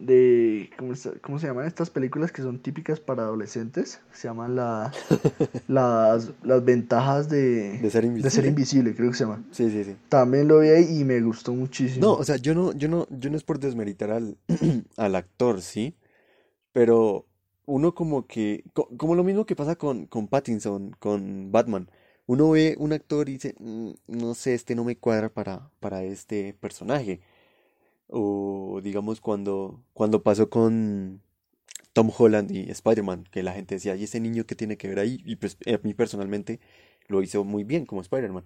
[0.00, 4.00] de ¿cómo, se- cómo se llaman estas películas que son típicas para adolescentes?
[4.12, 4.92] Se llaman la,
[5.68, 8.48] las, las ventajas de, De ser invisible.
[8.48, 9.42] invisible, creo que se llama.
[9.50, 9.96] Sí, sí, sí.
[10.08, 12.06] También lo vi ahí y me gustó muchísimo.
[12.06, 14.38] No, o sea, yo no, yo no, yo no es por desmeritar al,
[14.96, 15.94] al actor, ¿sí?
[16.72, 17.26] Pero
[17.68, 21.90] uno como que, co- como lo mismo que pasa con, con Pattinson, con Batman.
[22.26, 26.04] Uno ve un actor y dice, "Mm, no sé, este no me cuadra para, para
[26.04, 27.20] este personaje.
[28.08, 31.22] O digamos cuando, cuando pasó con
[31.94, 35.00] Tom Holland y Spider-Man, que la gente decía, ¿y ese niño qué tiene que ver
[35.00, 35.20] ahí?
[35.26, 36.60] Y pues a mí personalmente
[37.08, 38.44] lo hizo muy bien como Spider-Man.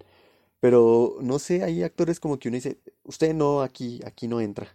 [0.60, 4.68] Pero no sé, hay actores como que uno dice, usted no, aquí, aquí no entra.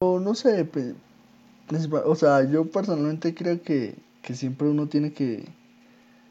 [0.00, 0.64] O no sé,
[2.04, 5.44] o sea, yo personalmente creo que, que siempre uno tiene que,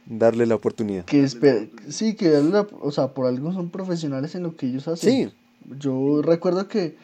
[0.06, 1.06] Darle la oportunidad.
[1.06, 4.68] que esper- sí, que darle la- o sea, por algo son profesionales en lo que
[4.68, 5.30] ellos hacen.
[5.30, 5.34] Sí,
[5.80, 6.98] Yo recuerdo que,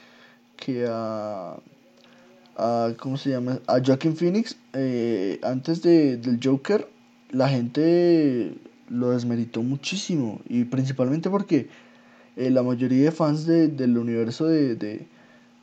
[0.57, 1.55] que a,
[2.57, 3.59] a- ¿cómo se llama?
[3.67, 6.87] A Joaquin Phoenix, eh, antes de, del Joker,
[7.31, 8.55] la gente
[8.89, 10.41] lo desmeritó muchísimo.
[10.49, 11.69] Y principalmente porque
[12.35, 15.07] eh, la mayoría de fans de- del universo de, de,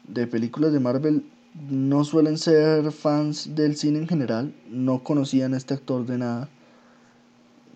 [0.09, 1.23] de películas de Marvel
[1.71, 6.49] no suelen ser fans del cine en general, no conocían a este actor de nada.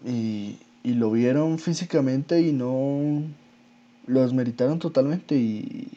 [0.07, 3.23] Y, y lo vieron físicamente y no
[4.07, 5.89] lo desmeritaron totalmente y,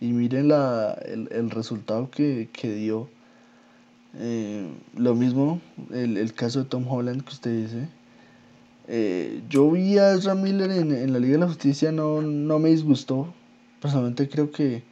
[0.00, 3.08] y miren la, el, el resultado que, que dio.
[4.18, 5.60] Eh, lo mismo,
[5.92, 7.88] el, el caso de Tom Holland que usted dice.
[8.88, 12.58] Eh, yo vi a Ezra Miller en, en la Liga de la Justicia, no, no
[12.58, 13.34] me disgustó.
[13.82, 14.82] Personalmente creo que,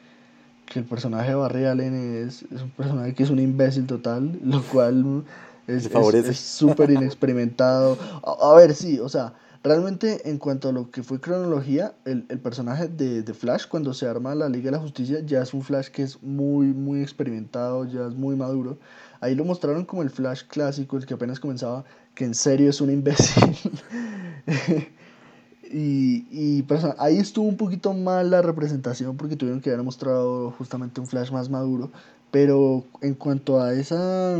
[0.67, 1.95] que el personaje de Barry Allen
[2.27, 5.25] es, es un personaje que es un imbécil total, lo cual
[5.67, 5.89] Es
[6.41, 7.99] súper inexperimentado.
[8.23, 12.27] A, a ver, sí, o sea, realmente en cuanto a lo que fue cronología, el,
[12.29, 15.55] el personaje de, de Flash, cuando se arma la Liga de la Justicia, ya es
[15.55, 18.79] un Flash que es muy, muy experimentado, ya es muy maduro.
[19.21, 21.85] Ahí lo mostraron como el Flash clásico, el que apenas comenzaba,
[22.15, 23.57] que en serio es un imbécil.
[25.75, 30.53] Y, y perso- ahí estuvo un poquito mal la representación porque tuvieron que haber mostrado
[30.53, 31.91] justamente un Flash más maduro.
[32.31, 34.37] Pero en cuanto a esa.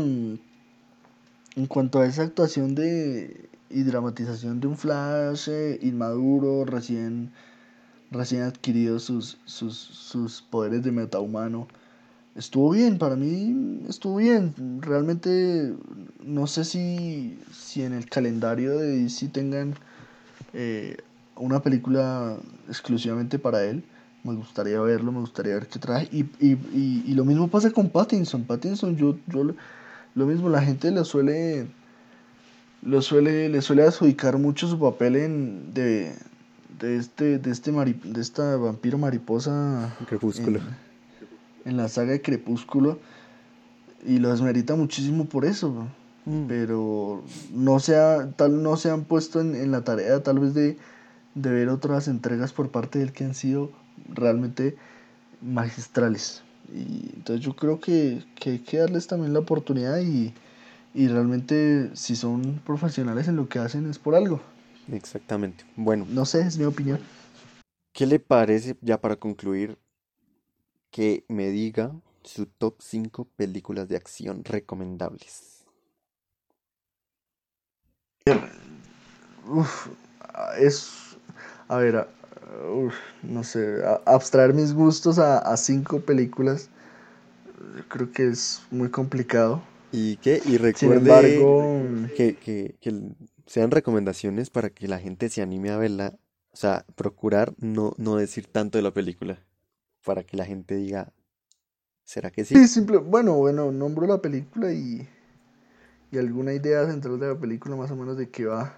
[1.55, 3.49] En cuanto a esa actuación de.
[3.69, 7.31] y dramatización de un Flash eh, inmaduro, recién.
[8.11, 11.67] recién adquirido sus, sus, sus poderes de metahumano.
[12.35, 14.53] Estuvo bien, para mí estuvo bien.
[14.81, 15.73] Realmente
[16.23, 19.75] no sé si, si en el calendario de DC tengan
[20.53, 20.97] eh,
[21.35, 22.37] una película
[22.69, 23.83] exclusivamente para él.
[24.23, 26.07] Me gustaría verlo, me gustaría ver qué trae.
[26.11, 28.43] Y, y, y, y lo mismo pasa con Pattinson.
[28.43, 29.43] Pattinson, yo, yo
[30.15, 31.67] lo- mismo, la gente le suele,
[32.81, 36.13] lo suele, le suele adjudicar mucho su papel en de,
[36.79, 40.59] de este, de este mari- de esta vampiro mariposa Crepúsculo.
[40.59, 42.97] en, en la saga de Crepúsculo.
[44.07, 45.71] Y lo desmerita muchísimo por eso.
[45.71, 46.47] bro Mm.
[46.47, 47.23] pero
[47.53, 50.75] no se, ha- tal, no se han puesto en, en la tarea tal vez de,
[51.35, 53.71] de ver otras entregas por parte de él que han sido
[54.09, 54.75] realmente
[55.41, 56.43] magistrales.
[56.73, 60.33] Y entonces yo creo que, que hay que darles también la oportunidad y,
[60.93, 64.41] y realmente si son profesionales en lo que hacen es por algo.
[64.91, 65.65] Exactamente.
[65.75, 66.99] Bueno, No sé, es mi opinión.
[67.93, 69.77] ¿qué le parece, ya para concluir,
[70.91, 75.65] que me diga su top 5 películas de acción recomendables?
[79.47, 79.87] Uf,
[80.59, 81.04] es,
[81.67, 82.07] a ver, a-
[82.73, 86.69] uf, no sé, a- abstraer mis gustos a, a cinco películas,
[87.77, 89.61] yo creo que es muy complicado.
[89.91, 90.41] ¿Y qué?
[90.43, 92.93] Y Sin recuerde embargo, que, que, que
[93.47, 96.19] sean recomendaciones para que la gente se anime a verla.
[96.51, 99.45] O sea, procurar no, no decir tanto de la película.
[100.03, 101.13] Para que la gente diga,
[102.05, 102.63] ¿será que sí?
[102.63, 105.07] sí, simple, bueno, bueno, nombro la película y,
[106.11, 108.77] y alguna idea central de la película más o menos de qué va.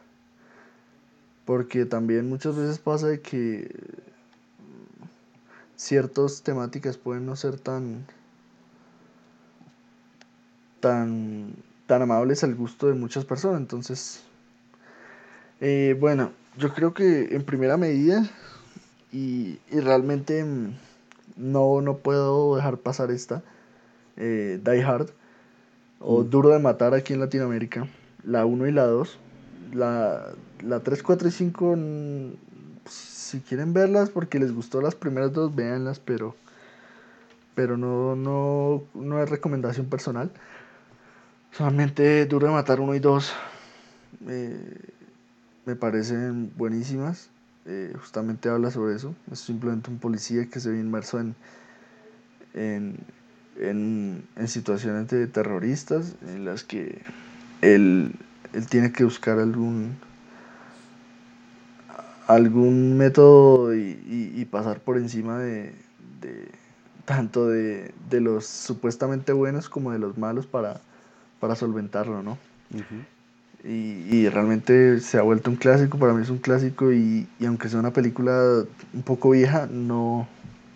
[1.47, 3.73] Porque también muchas veces pasa de que
[5.77, 8.05] ciertas temáticas pueden no ser tan
[10.81, 11.53] tan
[11.85, 13.61] tan amables al gusto de muchas personas.
[13.61, 14.23] Entonces,
[15.61, 18.29] eh, bueno, yo creo que en primera medida
[19.13, 20.73] y, y realmente mm,
[21.37, 23.41] no, no puedo dejar pasar esta
[24.17, 25.11] eh, Die Hard
[25.99, 26.29] o Mm.
[26.29, 27.87] Duro de Matar aquí en Latinoamérica,
[28.23, 29.17] la 1 y la 2.
[29.73, 30.33] La,
[30.63, 32.31] la 3, 4 y 5, mm,
[32.89, 36.35] si quieren verlas porque les gustó las primeras dos, véanlas, pero,
[37.55, 40.31] pero no, no, no es recomendación personal.
[41.51, 43.33] Solamente Duro de Matar 1 y 2
[44.27, 44.91] eh,
[45.65, 47.29] me parecen buenísimas.
[47.65, 49.13] Eh, justamente habla sobre eso.
[49.31, 51.35] Es simplemente un policía que se ve inmerso en,
[52.53, 52.97] en,
[53.59, 57.01] en, en situaciones de terroristas en las que
[57.61, 58.13] él,
[58.53, 59.97] él tiene que buscar algún
[62.27, 65.73] algún método y, y- y pasar por encima de,
[66.21, 66.49] de-
[67.05, 70.81] tanto de, de los supuestamente buenos como de los malos para,
[71.39, 72.39] para solventarlo, ¿no?
[73.63, 77.45] Y, y realmente se ha vuelto un clásico, para mí es un clásico y, y
[77.45, 78.63] aunque sea una película
[78.93, 80.27] un poco vieja, no,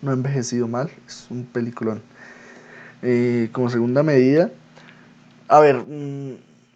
[0.02, 2.02] no ha envejecido mal, es un peliculón.
[3.02, 4.52] Eh, como segunda medida,
[5.47, 6.32] a ver, mm,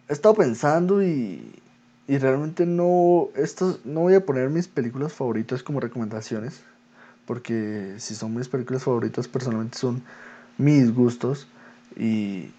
[0.08, 1.42] he estado pensando y,
[2.08, 6.62] y realmente no, esto, no voy a poner mis películas favoritas como recomendaciones,
[7.26, 10.02] porque si son mis películas favoritas personalmente son
[10.58, 11.48] mis gustos
[11.96, 12.50] y,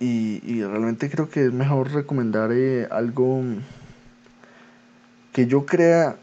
[0.00, 3.42] y, y realmente creo que es mejor recomendar eh, algo
[5.32, 6.16] que yo crea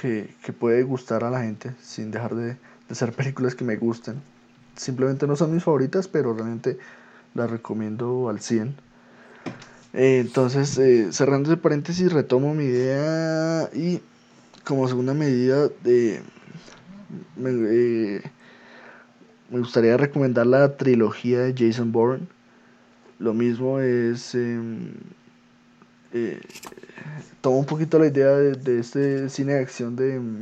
[0.00, 2.56] que, que puede gustar a la gente sin dejar de,
[2.88, 4.20] de ser películas que me gusten.
[4.76, 6.78] Simplemente no son mis favoritas, pero realmente
[7.34, 8.74] las recomiendo al 100.
[9.94, 14.00] Eh, entonces, eh, cerrando ese paréntesis, retomo mi idea y
[14.64, 16.20] como segunda medida de,
[17.36, 18.22] me, eh,
[19.50, 22.26] me gustaría recomendar la trilogía de Jason Bourne.
[23.18, 24.34] Lo mismo es...
[24.34, 24.92] em,
[26.12, 26.40] eh,
[27.40, 30.16] tomo un poquito la idea de, de este cine de acción de...
[30.16, 30.40] em,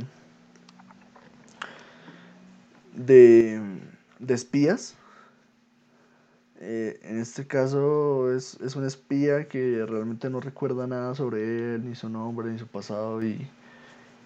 [2.95, 3.61] de,
[4.19, 4.95] de espías.
[6.59, 11.87] Eh, en este caso es, es un espía que realmente no recuerda nada sobre él,
[11.87, 13.47] ni su nombre, ni su pasado, y,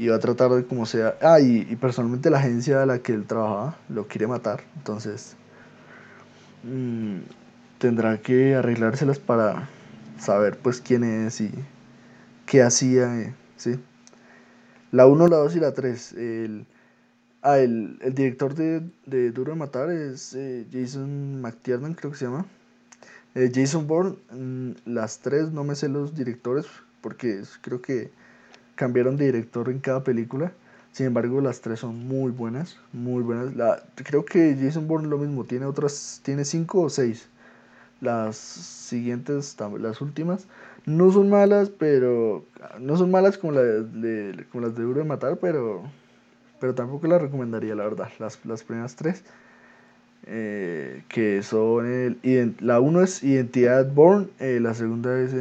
[0.10, 1.18] va a tratar de como sea.
[1.22, 5.36] Ah, y, personalmente la agencia a la que él trabajaba lo quiere matar, entonces
[6.64, 7.20] mm,
[7.80, 9.68] tendrá que arreglárselas para,
[10.22, 11.52] saber pues quién es y
[12.46, 13.80] qué hacía, eh, ¿sí?
[14.92, 16.14] La 1, la 2 y la 3.
[16.14, 16.66] El,
[17.42, 22.18] ah, el, el director de, de, Duro de Matar es eh, Jason McTiernan, creo que
[22.18, 22.46] se llama.
[23.36, 26.66] Eh, Jason Bourne, mm, las tres no me sé los directores
[27.02, 28.12] porque creo que
[28.76, 30.52] cambiaron de director en cada película.
[30.92, 33.56] Sin embargo, las tres son muy buenas, muy buenas.
[33.56, 37.30] La, creo que Jason Bourne lo mismo, tiene otras, tiene cinco o seis.
[38.02, 40.48] Las siguientes, las últimas,
[40.86, 42.46] no son malas, pero
[42.80, 45.84] no son malas como, la de, como las de Duro de Matar, pero,
[46.62, 48.10] pero tampoco las recomendaría, la verdad.
[48.20, 49.24] Las, las primeras tres,
[50.28, 52.18] eh, que son
[52.60, 55.32] la uno es Identidad Born, eh, la segunda es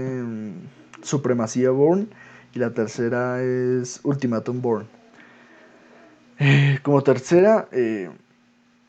[1.02, 2.08] Supremacía Born
[2.54, 4.86] y la tercera es Ultimatum Born.
[6.38, 7.68] Eh, como tercera,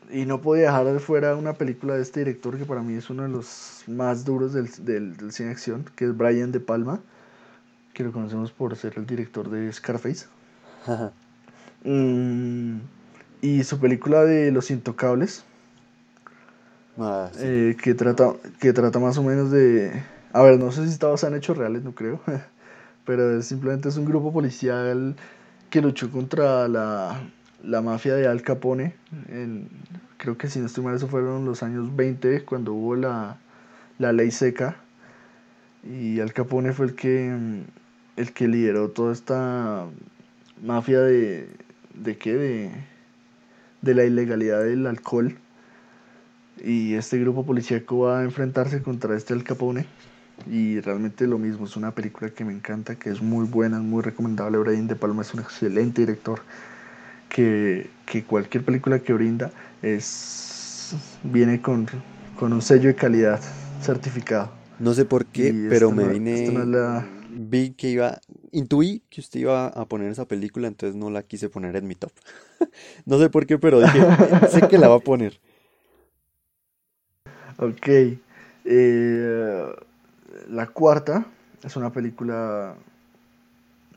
[0.09, 3.09] y no podía dejar de fuera una película de este director que para mí es
[3.09, 7.01] uno de los más duros del, del, del cine acción, que es Brian De Palma,
[7.93, 10.27] que lo conocemos por ser el director de Scarface.
[11.83, 12.77] Mm,
[13.41, 15.43] y su película de Los Intocables,
[16.97, 17.39] ah, sí.
[17.43, 19.91] eh, que, trata, que trata más o menos de...
[20.33, 22.21] A ver, no sé si está basada en hechos reales, no creo,
[23.05, 25.15] pero es, simplemente es un grupo policial
[25.69, 27.21] que luchó contra la
[27.63, 28.93] la mafia de Al Capone,
[29.29, 29.67] en,
[30.17, 33.37] creo que si no estoy mal, eso fueron los años 20, cuando hubo la,
[33.99, 34.77] la ley seca,
[35.83, 37.63] y Al Capone fue el que,
[38.15, 39.85] el que lideró toda esta
[40.61, 41.49] mafia de,
[41.93, 42.71] de qué, de,
[43.81, 45.37] de la ilegalidad del alcohol,
[46.63, 49.85] y este grupo policíaco va a enfrentarse contra este Al Capone,
[50.49, 54.01] y realmente lo mismo, es una película que me encanta, que es muy buena, muy
[54.01, 56.41] recomendable, Brian De Palma es un excelente director,
[57.29, 61.87] que, que cualquier película que brinda es viene con,
[62.37, 63.39] con, un sello de calidad
[63.81, 64.51] certificado.
[64.79, 66.51] No sé por qué, pero me vine...
[67.33, 68.19] Vi que iba...
[68.51, 71.95] Intuí que usted iba a poner esa película, entonces no la quise poner en mi
[71.95, 72.11] top.
[73.05, 74.01] no sé por qué, pero dije,
[74.49, 75.39] sé que la va a poner.
[77.57, 77.87] Ok.
[78.65, 79.65] Eh,
[80.49, 81.25] la cuarta
[81.63, 82.75] es una película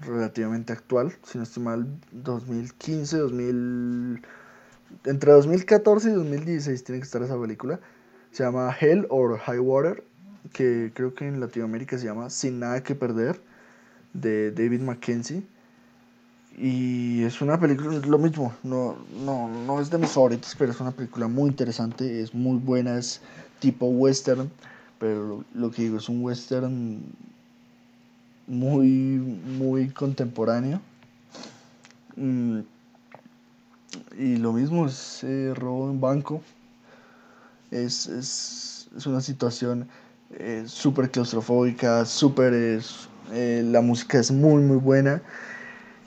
[0.01, 4.23] relativamente actual, si no estoy mal, 2015, 2000...
[5.07, 7.81] Entre 2014 y 2016 tiene que estar esa película.
[8.31, 10.05] Se llama Hell or High Water,
[10.53, 13.41] que creo que en Latinoamérica se llama Sin Nada que Perder,
[14.15, 15.43] de David Mackenzie.
[16.57, 20.71] Y es una película, es lo mismo, no, no, no es de mis favoritos, pero
[20.71, 23.21] es una película muy interesante, es muy buena, es
[23.59, 24.49] tipo western,
[25.01, 27.03] pero lo que digo es un western
[28.47, 28.89] muy,
[29.59, 30.81] muy contemporáneo.
[32.15, 32.61] Mm,
[34.17, 36.41] y lo mismo es eh, robo en banco.
[37.73, 39.89] Es, es, es una situación
[40.31, 42.53] eh, súper claustrofóbica, súper...
[42.55, 42.81] Eh,
[43.33, 45.23] la música es muy, muy buena.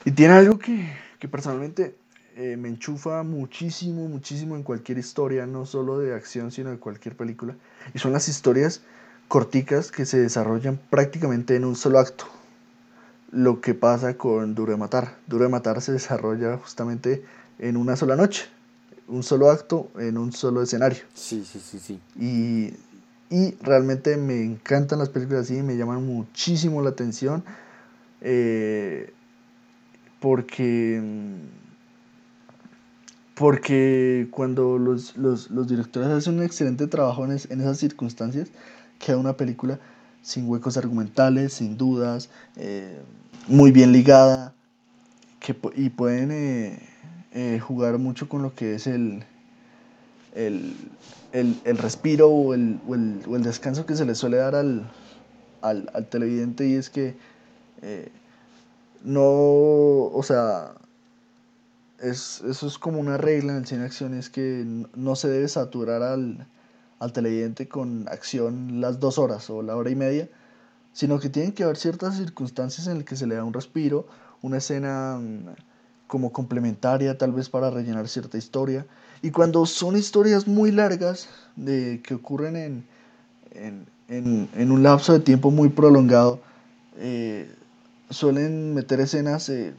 [0.04, 1.94] Y tiene algo que, que personalmente
[2.40, 7.16] eh, me enchufa muchísimo, muchísimo en cualquier historia, no solo de acción, sino de cualquier
[7.16, 7.56] película.
[7.94, 8.82] Y son las historias
[9.26, 12.26] corticas que se desarrollan prácticamente en un solo acto.
[13.32, 15.16] Lo que pasa con Duro de Matar.
[15.26, 17.24] Duro de Matar se desarrolla justamente
[17.58, 18.46] en una sola noche,
[19.08, 21.02] un solo acto en un solo escenario.
[21.14, 22.00] Sí, sí, sí, sí.
[22.16, 22.72] Y,
[23.30, 27.44] y realmente me encantan las películas así, me llaman muchísimo la atención.
[28.20, 29.12] Eh,
[30.20, 31.00] porque
[33.34, 38.48] porque cuando los, los, directores hacen un excelente trabajo en, en esas circunstancias,
[38.98, 39.78] queda una película
[40.22, 43.00] sin huecos argumentales, sin dudas, eh,
[43.46, 44.54] muy bien ligada,
[45.38, 49.24] que, y pueden eh, jugar mucho con lo que es el,
[50.46, 50.74] el,
[51.32, 52.92] el, el respiro o el, o,
[53.30, 54.90] o el, descanso que se le suele dar al,
[55.62, 57.16] al, al televidente y es que
[59.04, 60.72] no, o sea,
[62.00, 64.64] es, eso es como una regla en el cine acción, es que
[64.94, 66.46] no se debe saturar al,
[66.98, 70.28] al televidente con acción las dos horas o la hora y media,
[70.92, 74.06] sino que tienen que haber ciertas circunstancias en las que se le da un respiro,
[74.42, 75.54] una escena mm,
[76.06, 78.86] como complementaria tal vez para rellenar cierta historia.
[79.22, 82.84] Y cuando son historias muy largas de, que ocurren en,
[83.52, 86.40] en, en, en un lapso de tiempo muy prolongado,
[86.96, 87.50] eh,
[88.10, 89.74] suelen meter escenas eh,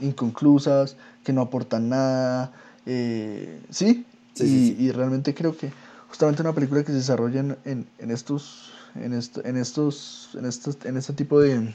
[0.00, 2.52] inconclusas, que no aportan nada,
[2.86, 4.06] eh, ¿sí?
[4.34, 5.72] Sí, y, sí, y, realmente creo que
[6.08, 10.44] justamente una película que se desarrolla en, en, en estos en, esto, en estos en
[10.44, 11.74] estos en este tipo de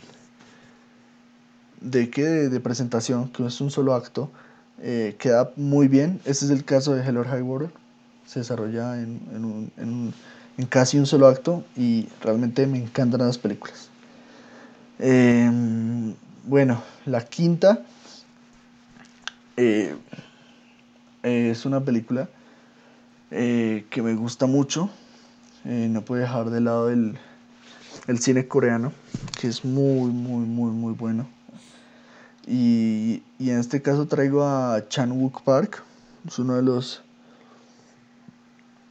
[1.82, 4.30] de que de, de, presentación que es un solo acto
[4.80, 7.44] eh, queda muy bien este es el caso de Hell or High
[8.26, 10.14] se desarrolla en, en, un, en,
[10.58, 13.90] en casi un solo acto y realmente me encantan las películas.
[15.00, 16.14] Em,
[16.46, 17.82] bueno, la quinta
[19.58, 19.96] eh,
[21.24, 22.30] es una película
[23.32, 24.90] eh, que me gusta mucho.
[25.64, 27.18] No puedo dejar de lado el,
[28.08, 28.94] el cine coreano,
[29.40, 31.28] que es muy, muy, muy, muy bueno.
[32.48, 35.84] Y, y en este caso traigo a Chan Wook Park,
[36.28, 37.04] es uno de los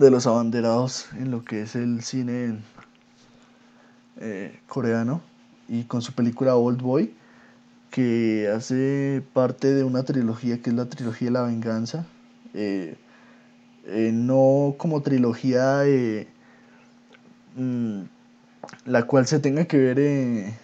[0.01, 2.59] de los abanderados en lo que es el cine
[4.19, 5.21] eh, coreano.
[5.69, 7.15] Y con su película Old Boy
[7.91, 12.07] que hace parte de una trilogía que es la trilogía de la venganza.
[12.55, 12.97] Eh,
[13.87, 15.83] eh, no como trilogía
[17.57, 18.01] mm,
[18.87, 20.55] la cual se tenga que ver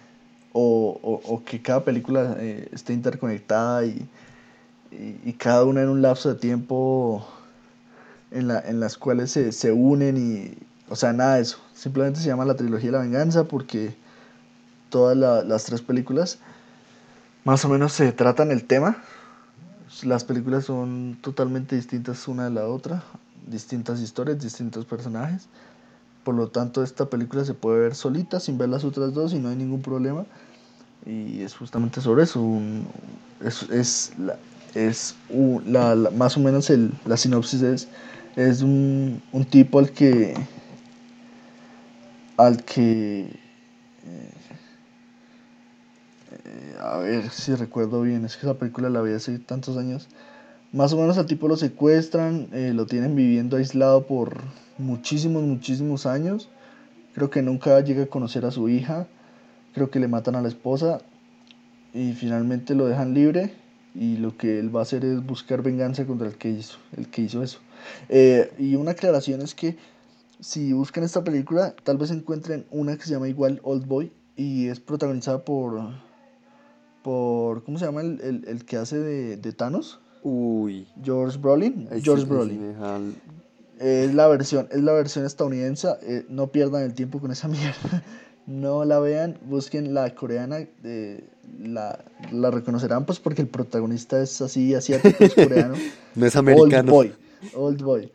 [0.53, 2.37] o, o, que cada película
[2.71, 4.07] esté interconectada y,
[4.91, 7.27] y, y cada una en un lapso de tiempo
[8.31, 10.57] en, la, en las cuales se, se unen y,
[10.89, 11.59] o sea, nada de eso.
[11.73, 13.95] Simplemente se llama la trilogía de la venganza porque
[14.89, 16.39] todas las tres películas
[17.43, 18.97] más o menos se tratan el tema.
[20.03, 23.03] Las películas son totalmente distintas una de la otra,
[23.47, 25.47] distintas historias, distintos personajes.
[26.27, 29.39] Por lo tanto, esta película se puede ver solita, sin ver las otras dos, y
[29.39, 30.25] no hay ningún problema.
[31.05, 32.59] Y es justamente sobre eso.
[33.41, 34.37] es, es, la,
[34.75, 35.15] es
[35.65, 37.87] la, más o menos el, la sinopsis es
[38.35, 40.33] es un, un tipo al que
[42.35, 43.39] al que
[46.43, 50.09] eh, a ver si recuerdo bien es que esa película la vi hace tantos años
[50.77, 54.37] más o menos al tipo lo secuestran eh, lo tienen viviendo aislado por
[54.77, 56.49] muchísimos muchísimos años
[57.13, 59.07] creo que nunca llega a conocer a su hija
[59.73, 60.99] creo que le matan a la esposa
[61.93, 63.53] y finalmente lo dejan libre
[63.95, 67.09] y lo que él va a hacer es buscar venganza contra el que hizo el
[67.09, 67.59] que hizo eso
[68.07, 69.77] eh, y una aclaración es que
[70.39, 74.67] si buscan esta película, tal vez encuentren una que se llama igual Old Boy y
[74.67, 75.93] es protagonizada por.
[77.03, 79.99] por ¿Cómo se llama el, el, que hace de, de, Thanos?
[80.27, 80.85] Uy.
[81.01, 81.87] George Brolin.
[82.01, 82.75] George Brolin.
[83.79, 85.87] Es la versión, es la versión estadounidense.
[86.01, 88.03] Eh, no pierdan el tiempo con esa mierda.
[88.45, 90.67] no la vean, busquen la coreana.
[90.83, 91.23] Eh,
[91.61, 92.03] la,
[92.33, 95.75] la reconocerán pues porque el protagonista es así asiático, es coreano.
[96.15, 96.93] no es americano.
[96.93, 97.13] Old Boy.
[97.55, 98.11] Old Boy.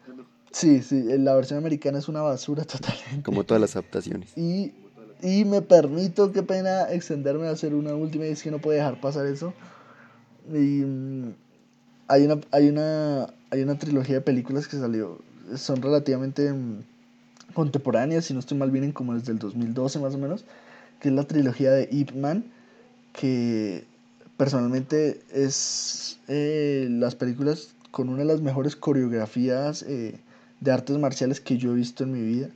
[0.51, 3.23] Sí, sí, la versión americana es una basura totalmente.
[3.23, 4.37] Como todas las adaptaciones.
[4.37, 4.75] Y,
[5.23, 8.77] y me permito, qué pena, extenderme a hacer una última, y es que no puede
[8.77, 9.55] dejar pasar eso.
[10.53, 11.33] Y mm,
[12.09, 15.19] hay una, hay una, hay una trilogía de películas que salió,
[15.57, 16.83] son relativamente mm,
[17.55, 20.45] contemporáneas, si no estoy mal, vienen como desde el 2012 más o menos,
[21.01, 22.45] que es la trilogía de Ip Man,
[23.13, 23.85] que
[24.37, 30.19] personalmente es eh, las películas con una de las mejores coreografías eh,
[30.61, 32.49] de artes marciales que yo he visto en mi vida.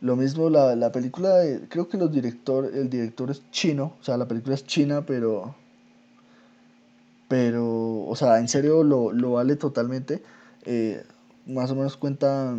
[0.00, 4.16] Lo mismo la, la película, creo que los director, el director es chino, o sea,
[4.16, 5.54] la película es china, pero,
[7.32, 10.22] pero, o sea, en serio lo, lo vale totalmente.
[10.66, 11.02] Eh,
[11.46, 12.54] más o menos cuenta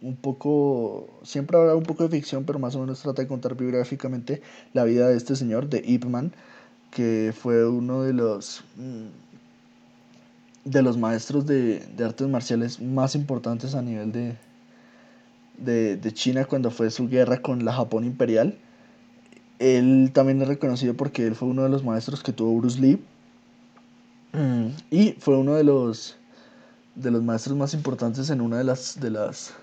[0.00, 3.56] un poco, siempre habrá un poco de ficción, pero más o menos trata de contar
[3.56, 4.40] biográficamente
[4.72, 6.32] la vida de este señor, de Ip Man,
[6.90, 8.64] que fue uno de los...
[8.76, 9.08] Mm,
[10.64, 14.12] de los maestros de, artes marciales más importantes a nivel
[15.58, 18.56] de, de, China cuando fue su guerra con la Japón imperial.
[19.58, 22.98] Él también es reconocido porque él fue uno de los maestros que tuvo Bruce Lee.
[24.34, 26.16] Mm, y fue uno de los
[26.96, 29.54] de los maestros más importantes en una de las de las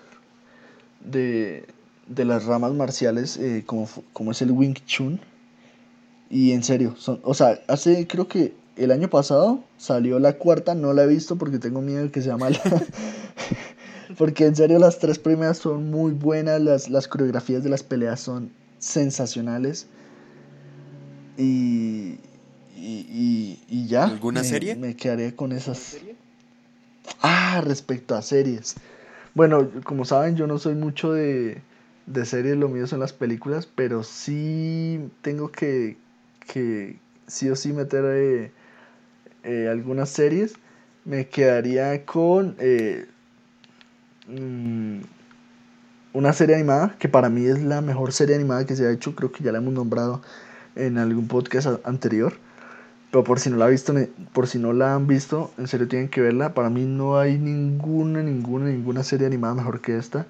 [1.04, 1.66] de,
[2.08, 5.20] las ramas marciales eh, como, como es el Wing Chun.
[6.30, 10.74] Y en serio, son, o sea, hace creo que el año pasado salió la cuarta,
[10.74, 12.58] no la he visto porque tengo miedo de que sea mala.
[14.16, 18.20] porque en serio las tres primeras son muy buenas, las, las coreografías de las peleas
[18.20, 19.86] son sensacionales.
[21.36, 22.16] Y,
[22.82, 24.04] y, y, ya.
[24.04, 24.74] ¿Alguna serie?
[24.74, 25.98] Me quedaré con esas.
[27.20, 28.74] Ah, respecto a series.
[29.34, 31.62] Bueno, como saben, yo no soy mucho de,
[32.06, 35.96] de series, lo mío son las películas, pero sí tengo que,
[36.46, 38.52] que sí o sí meter eh,
[39.44, 40.54] eh, algunas series,
[41.04, 43.06] me quedaría con eh,
[44.28, 45.00] mm,
[46.12, 49.14] una serie animada que para mí es la mejor serie animada que se ha hecho,
[49.14, 50.22] creo que ya la hemos nombrado
[50.76, 52.34] en algún podcast anterior.
[53.12, 53.94] Pero por si no la visto,
[54.32, 56.54] por si no la han visto, en serio tienen que verla.
[56.54, 60.26] Para mí no hay ninguna, ninguna, ninguna serie animada mejor que esta,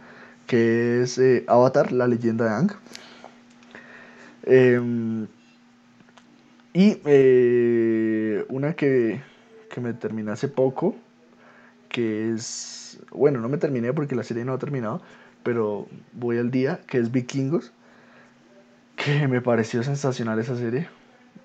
[0.49, 2.72] que es eh, Avatar, la leyenda de Ang.
[4.45, 5.26] Eh,
[6.74, 9.22] y eh, una que,
[9.70, 10.97] que me terminé hace poco,
[11.89, 15.03] que es, bueno, no me terminé porque la serie no ha terminado,
[15.45, 17.72] pero voy al día, que es Vikingos,
[18.97, 20.89] que me pareció sensacional esa serie.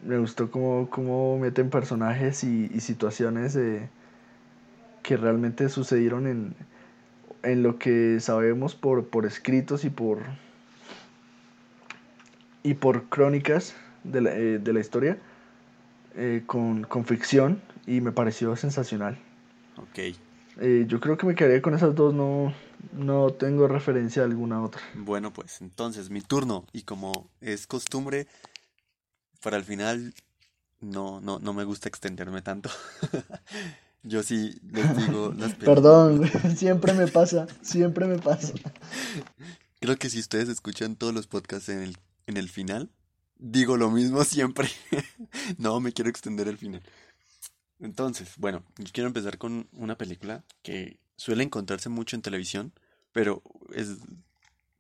[0.04, 3.90] Me gustó cómo, cómo meten personajes y, y situaciones eh,
[5.04, 6.56] que realmente sucedieron en,
[7.44, 10.20] en lo que sabemos por, por escritos y por,
[12.64, 15.18] y por crónicas de la, eh, de la historia
[16.16, 19.18] eh, con, con ficción y me pareció sensacional.
[19.78, 20.16] Ok.
[20.60, 22.54] Eh, yo creo que me quedaría con esas dos, no,
[22.94, 24.82] no tengo referencia a alguna otra.
[24.96, 26.66] Bueno, pues entonces mi turno.
[26.74, 28.28] Y como es costumbre,
[29.48, 30.14] para el final
[30.82, 32.70] no, no, no me gusta extenderme tanto.
[34.04, 35.60] Yo sí les digo las películas.
[35.64, 38.52] Perdón, siempre me pasa, siempre me pasa.
[39.80, 42.90] Creo que si ustedes escuchan todos los podcasts en el, en el final,
[43.38, 44.68] digo lo mismo siempre.
[45.58, 46.84] No me quiero extender el final.
[47.80, 52.74] Entonces, bueno, yo quiero empezar con una película que suele encontrarse mucho en televisión,
[53.14, 53.42] pero
[53.74, 53.96] es,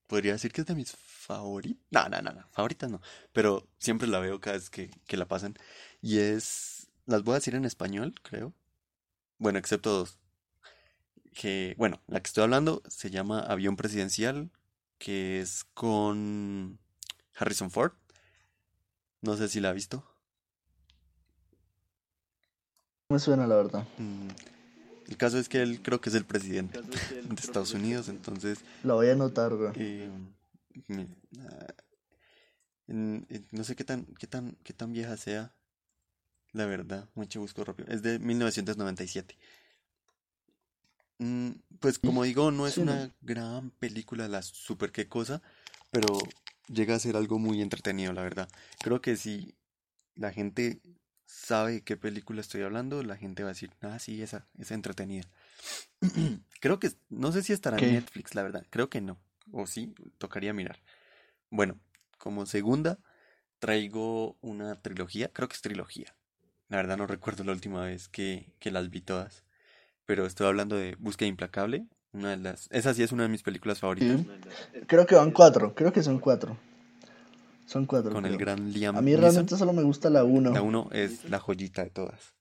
[0.07, 0.91] podría decir que es de mis
[1.27, 1.83] favoritas.
[1.91, 3.01] No, no, no, no, favoritas no,
[3.33, 5.55] pero siempre la veo cada vez que, que la pasan.
[6.01, 8.53] Y es, las voy a decir en español, creo.
[9.37, 10.17] Bueno, excepto dos.
[11.33, 14.49] Que, bueno, la que estoy hablando se llama Avión Presidencial,
[14.97, 16.79] que es con
[17.35, 17.91] Harrison Ford.
[19.21, 20.03] No sé si la ha visto.
[23.09, 23.87] Me suena la verdad.
[23.97, 24.27] Mm,
[25.07, 28.95] El caso es que él creo que es el presidente de Estados Unidos, entonces La
[28.95, 29.71] voy a anotar, güey.
[29.75, 30.36] eh, ah,
[32.87, 35.53] en- en- no sé qué tan, qué tan, qué tan vieja sea,
[36.53, 37.89] la verdad, mucho busco rápido.
[37.89, 39.37] Es de 1997.
[41.19, 45.41] Mm, pues como digo, no es una gran película, la super qué cosa,
[45.91, 46.19] pero
[46.67, 48.49] llega a ser algo muy entretenido, la verdad.
[48.81, 49.55] Creo que si
[50.15, 50.79] la gente
[51.25, 55.27] sabe qué película estoy hablando, la gente va a decir, ah, sí, esa, esa entretenida.
[56.59, 57.93] Creo que, no sé si estará en.
[57.93, 59.19] Netflix, la verdad, creo que no,
[59.51, 60.79] o sí, tocaría mirar.
[61.49, 61.79] Bueno,
[62.17, 62.99] como segunda,
[63.59, 66.15] traigo una trilogía, creo que es trilogía.
[66.69, 69.43] La verdad no recuerdo la última vez que, que las vi todas,
[70.05, 73.43] pero estoy hablando de Búsqueda Implacable, una de las, esa sí es una de mis
[73.43, 74.79] películas favoritas, Sí.
[74.87, 76.57] Creo que van cuatro, creo que son cuatro.
[77.65, 78.11] Son cuatro.
[78.13, 79.21] con el gran Liam A mí Neeson.
[79.21, 80.51] realmente solo me gusta la uno.
[80.51, 82.33] La uno es la joyita de todas.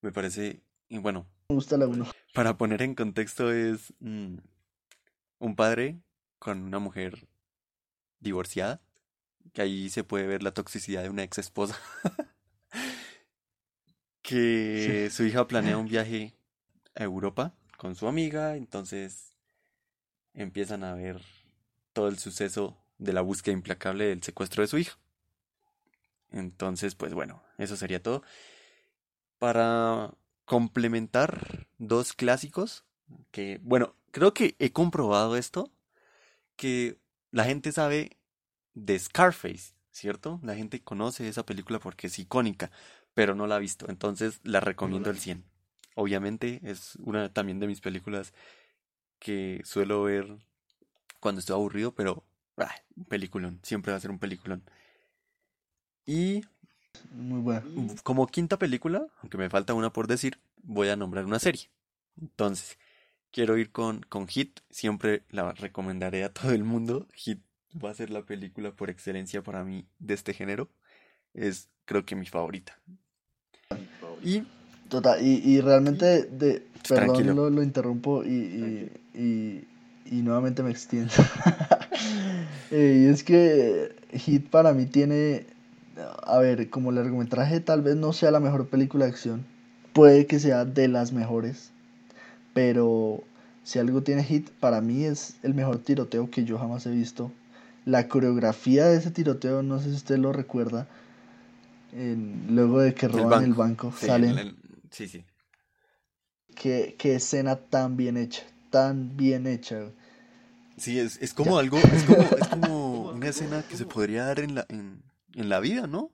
[0.00, 2.04] Me parece, y bueno, Me gusta la uno.
[2.34, 4.38] para poner en contexto es mm,
[5.38, 6.00] un padre
[6.42, 7.28] con una mujer
[8.18, 8.82] divorciada,
[9.52, 11.78] que ahí se puede ver la toxicidad de una ex esposa,
[14.22, 16.34] que su hija planea un viaje
[16.96, 19.36] a Europa con su amiga, entonces
[20.34, 21.22] empiezan a ver
[21.92, 24.98] todo el suceso de la búsqueda implacable del secuestro de su hija.
[26.32, 28.24] Entonces, pues bueno, eso sería todo.
[29.38, 30.12] Para
[30.44, 32.84] complementar dos clásicos,
[33.30, 35.71] que bueno, creo que he comprobado esto,
[36.62, 36.96] que
[37.32, 38.16] la gente sabe
[38.74, 40.38] de Scarface, ¿cierto?
[40.44, 42.70] La gente conoce esa película porque es icónica,
[43.14, 45.42] pero no la ha visto, entonces la recomiendo al 100.
[45.96, 48.32] Obviamente es una también de mis películas
[49.18, 50.38] que suelo ver
[51.18, 52.22] cuando estoy aburrido, pero
[52.58, 54.62] ah, un peliculón, siempre va a ser un peliculón.
[56.06, 56.42] Y
[57.10, 57.64] Muy buena.
[58.04, 61.70] como quinta película, aunque me falta una por decir, voy a nombrar una serie.
[62.20, 62.78] Entonces,
[63.32, 67.08] quiero ir con, con Hit, siempre la recomendaré a todo el mundo.
[67.14, 67.40] Hit
[67.82, 70.70] va a ser la película por excelencia para mí de este género.
[71.34, 72.78] Es creo que mi favorita.
[74.22, 74.44] Y
[74.88, 77.32] Total, y, y realmente, de, perdón, Tranquilo.
[77.32, 79.68] lo, lo interrumpo y, y, y,
[80.04, 81.12] y nuevamente me extiendo.
[82.70, 85.46] Eh, y es que Hit para mí tiene,
[86.22, 89.44] a ver, como el largometraje tal vez no sea la mejor película de acción,
[89.92, 91.71] puede que sea de las mejores,
[92.54, 93.22] pero
[93.64, 97.32] si algo tiene Hit, para mí es el mejor tiroteo que yo jamás he visto.
[97.84, 100.86] La coreografía de ese tiroteo, no sé si usted lo recuerda,
[101.92, 103.54] en- luego de que roban el banco.
[103.54, 104.38] banco, Sí, salen.
[104.38, 104.56] el-
[104.90, 105.24] sí, sí.
[106.54, 109.90] Qué, qué escena tan bien hecha, tan bien hecha.
[110.76, 114.40] Sí, es, es como algo, es como, es como una escena que se podría dar
[114.40, 115.02] en la, en,
[115.34, 116.12] en la vida, ¿no?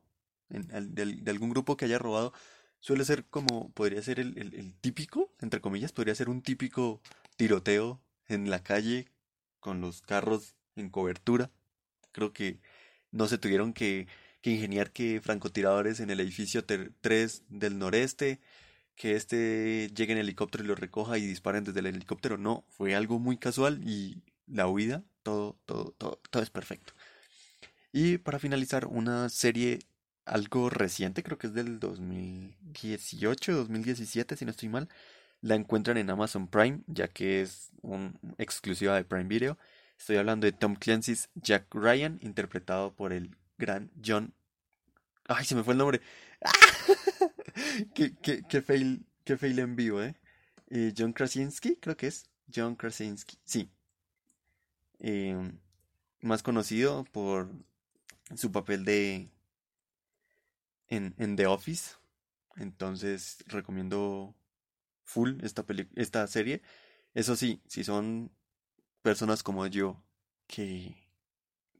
[0.50, 2.32] En, de, algún grupo que haya robado.
[2.80, 7.00] Suele ser como, podría ser el, el- el típico, entre comillas, podría ser un típico
[7.36, 9.06] tiroteo en la calle
[9.60, 11.50] con los carros en cobertura.
[12.12, 12.60] Creo que
[13.12, 14.06] no se tuvieron que,
[14.42, 16.64] que ingeniar que francotiradores en el edificio
[17.00, 18.40] 3 del noreste,
[18.96, 22.38] que este llegue en helicóptero y lo recoja y disparen desde el helicóptero.
[22.38, 26.94] No, fue algo muy casual y la huida, todo, todo, todo, todo es perfecto.
[27.92, 29.78] Y para finalizar, una serie
[30.28, 34.88] algo reciente, creo que es del 2018, 2017, si no estoy mal.
[35.40, 39.58] La encuentran en Amazon Prime, ya que es un exclusiva de Prime Video.
[39.98, 44.34] Estoy hablando de Tom Clancy's Jack Ryan, interpretado por el gran John.
[45.26, 46.00] Ay, se me fue el nombre.
[47.94, 50.14] qué, qué, qué, fail, qué fail en vivo, ¿eh?
[50.70, 52.28] eh John Krasinski, creo que es.
[52.54, 53.70] John Krasinski, sí.
[55.00, 55.52] Eh,
[56.20, 57.50] más conocido por
[58.36, 59.28] su papel de
[60.88, 61.96] en, en The Office.
[62.56, 64.34] Entonces recomiendo
[65.04, 65.64] full esta,
[65.96, 66.62] esta serie.
[67.14, 68.30] Eso sí, si son
[69.02, 70.02] personas como yo
[70.46, 70.96] que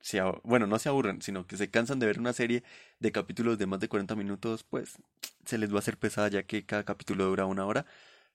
[0.00, 2.62] se, bueno, no se aburren, sino que se cansan de ver una serie
[3.00, 4.98] de capítulos de más de 40 minutos, pues
[5.44, 7.86] se les va a hacer pesada ya que cada capítulo dura una hora.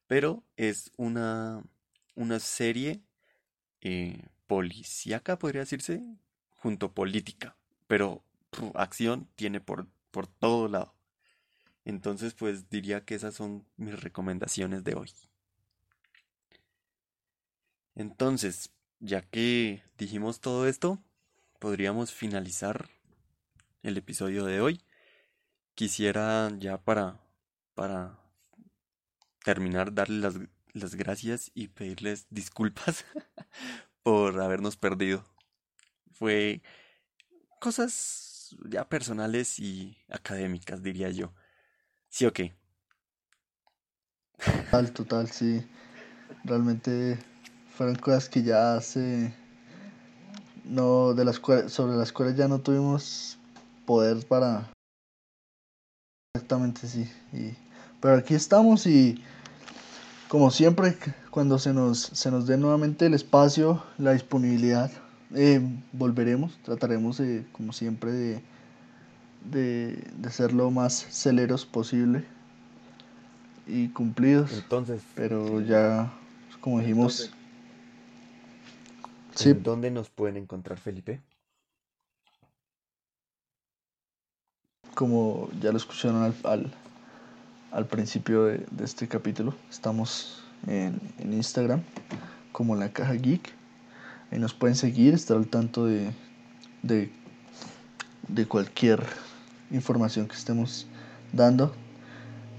[0.07, 1.63] Pero es una,
[2.15, 3.01] una serie
[3.81, 6.03] eh, policíaca, podría decirse,
[6.57, 7.55] junto política.
[7.87, 8.23] Pero
[8.75, 10.93] acción tiene por, por todo lado.
[11.85, 15.11] Entonces, pues diría que esas son mis recomendaciones de hoy.
[17.95, 21.03] Entonces, ya que dijimos todo esto,
[21.59, 22.89] podríamos finalizar
[23.81, 24.81] el episodio de hoy.
[25.73, 27.19] Quisiera ya para,
[27.73, 28.19] para
[29.43, 30.35] terminar darles las,
[30.73, 33.03] las gracias y pedirles disculpas
[34.03, 35.25] por habernos perdido.
[36.11, 36.61] Fue
[37.59, 38.32] cosas
[38.69, 41.33] ya personales y académicas, diría yo.
[42.09, 42.55] ¿Sí o qué?
[44.37, 45.65] Total, total, sí.
[46.43, 47.17] Realmente
[47.75, 49.33] fueron cosas que ya hace
[50.63, 53.37] no de las sobre las cuales ya no tuvimos
[53.85, 54.71] poder para
[56.33, 57.53] exactamente sí y
[58.01, 59.21] pero aquí estamos y
[60.29, 60.97] como siempre
[61.31, 64.91] cuando se nos se nos dé nuevamente el espacio la disponibilidad
[65.35, 65.61] eh,
[65.91, 68.41] volveremos trataremos de como siempre de,
[69.51, 72.23] de de ser lo más celeros posible
[73.67, 76.11] y cumplidos entonces pero ya
[76.61, 77.31] como dijimos
[79.61, 81.21] ¿Dónde nos pueden encontrar, Felipe?
[84.93, 86.71] Como ya lo escucharon al,
[87.71, 91.81] al, principio de, este capítulo, estamos en, Instagram
[92.51, 93.62] como la caja geek.
[94.33, 96.09] Ahí nos pueden seguir, estar al tanto de,
[96.81, 97.11] de,
[98.27, 99.03] de cualquier
[99.69, 100.87] información que estemos
[101.31, 101.71] dando.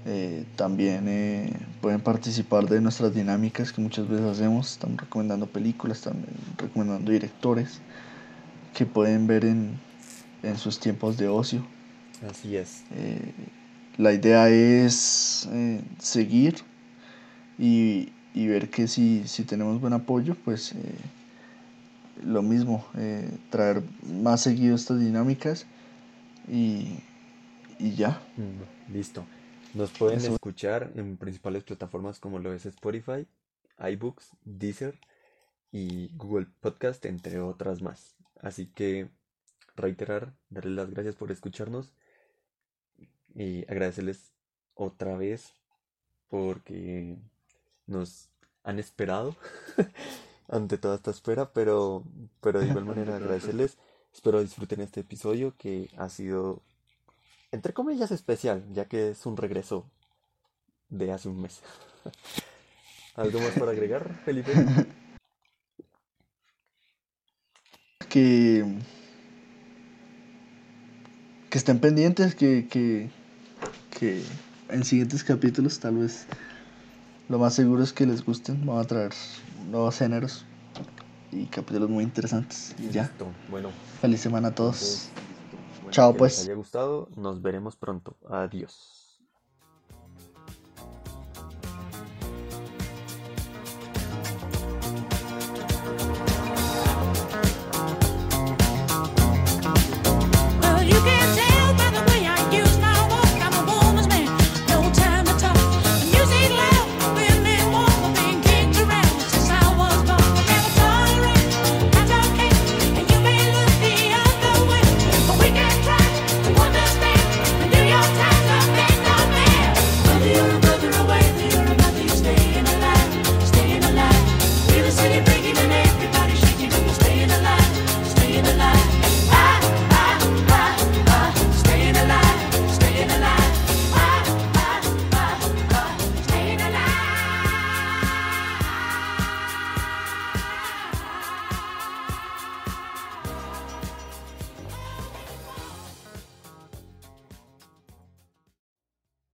[0.05, 1.51] Eh, también eh,
[1.81, 4.71] pueden participar de nuestras dinámicas que muchas veces hacemos.
[4.71, 7.81] Estamos recomendando películas, también recomendando directores
[8.73, 9.77] que pueden ver en,
[10.43, 11.65] en sus tiempos de ocio.
[12.29, 12.85] Así es.
[12.95, 13.33] Eh,
[13.97, 15.49] la idea es
[15.99, 16.55] seguir
[17.59, 20.73] y, y, ver que si, si, tenemos buen apoyo, pues
[22.23, 22.85] lo mismo,
[23.49, 25.65] traer más seguido estas dinámicas
[26.47, 26.99] y,
[27.79, 28.21] y ya.
[28.37, 29.25] Mm, listo.
[29.73, 33.27] Nos pueden escuchar en principales plataformas como lo es Spotify,
[33.77, 34.97] iBooks, Deezer
[35.71, 38.15] y Google Podcast, entre otras más.
[38.39, 39.09] Así que
[39.75, 41.93] reiterar, darles las gracias por escucharnos
[43.33, 44.31] y agradecerles
[44.75, 45.53] otra vez
[46.29, 47.17] porque
[47.85, 48.29] nos
[48.63, 49.35] han esperado
[50.47, 52.03] ante toda esta espera, pero,
[52.41, 53.77] pero de igual manera agradecerles.
[54.13, 56.61] Espero disfruten este episodio que ha sido
[57.55, 59.89] entre comillas, especial, ya que es un regreso
[60.89, 61.61] de hace un mes.
[63.15, 64.51] ¿Algo más para agregar, Felipe?
[68.09, 68.63] Que,
[71.49, 73.09] que estén pendientes, que, que,
[73.97, 74.23] que
[74.69, 76.25] en siguientes capítulos tal vez
[77.27, 78.65] lo más seguro es que les gusten.
[78.65, 79.11] Vamos a traer
[79.65, 80.45] nuevos géneros
[81.31, 82.75] y capítulos muy interesantes.
[82.77, 83.11] Y ya.
[83.47, 83.69] Bueno.
[84.01, 85.09] Feliz semana a todos.
[85.91, 86.37] Chao, pues.
[86.37, 87.07] Les haya gustado.
[87.15, 88.15] Nos veremos pronto.
[88.29, 89.04] Adiós.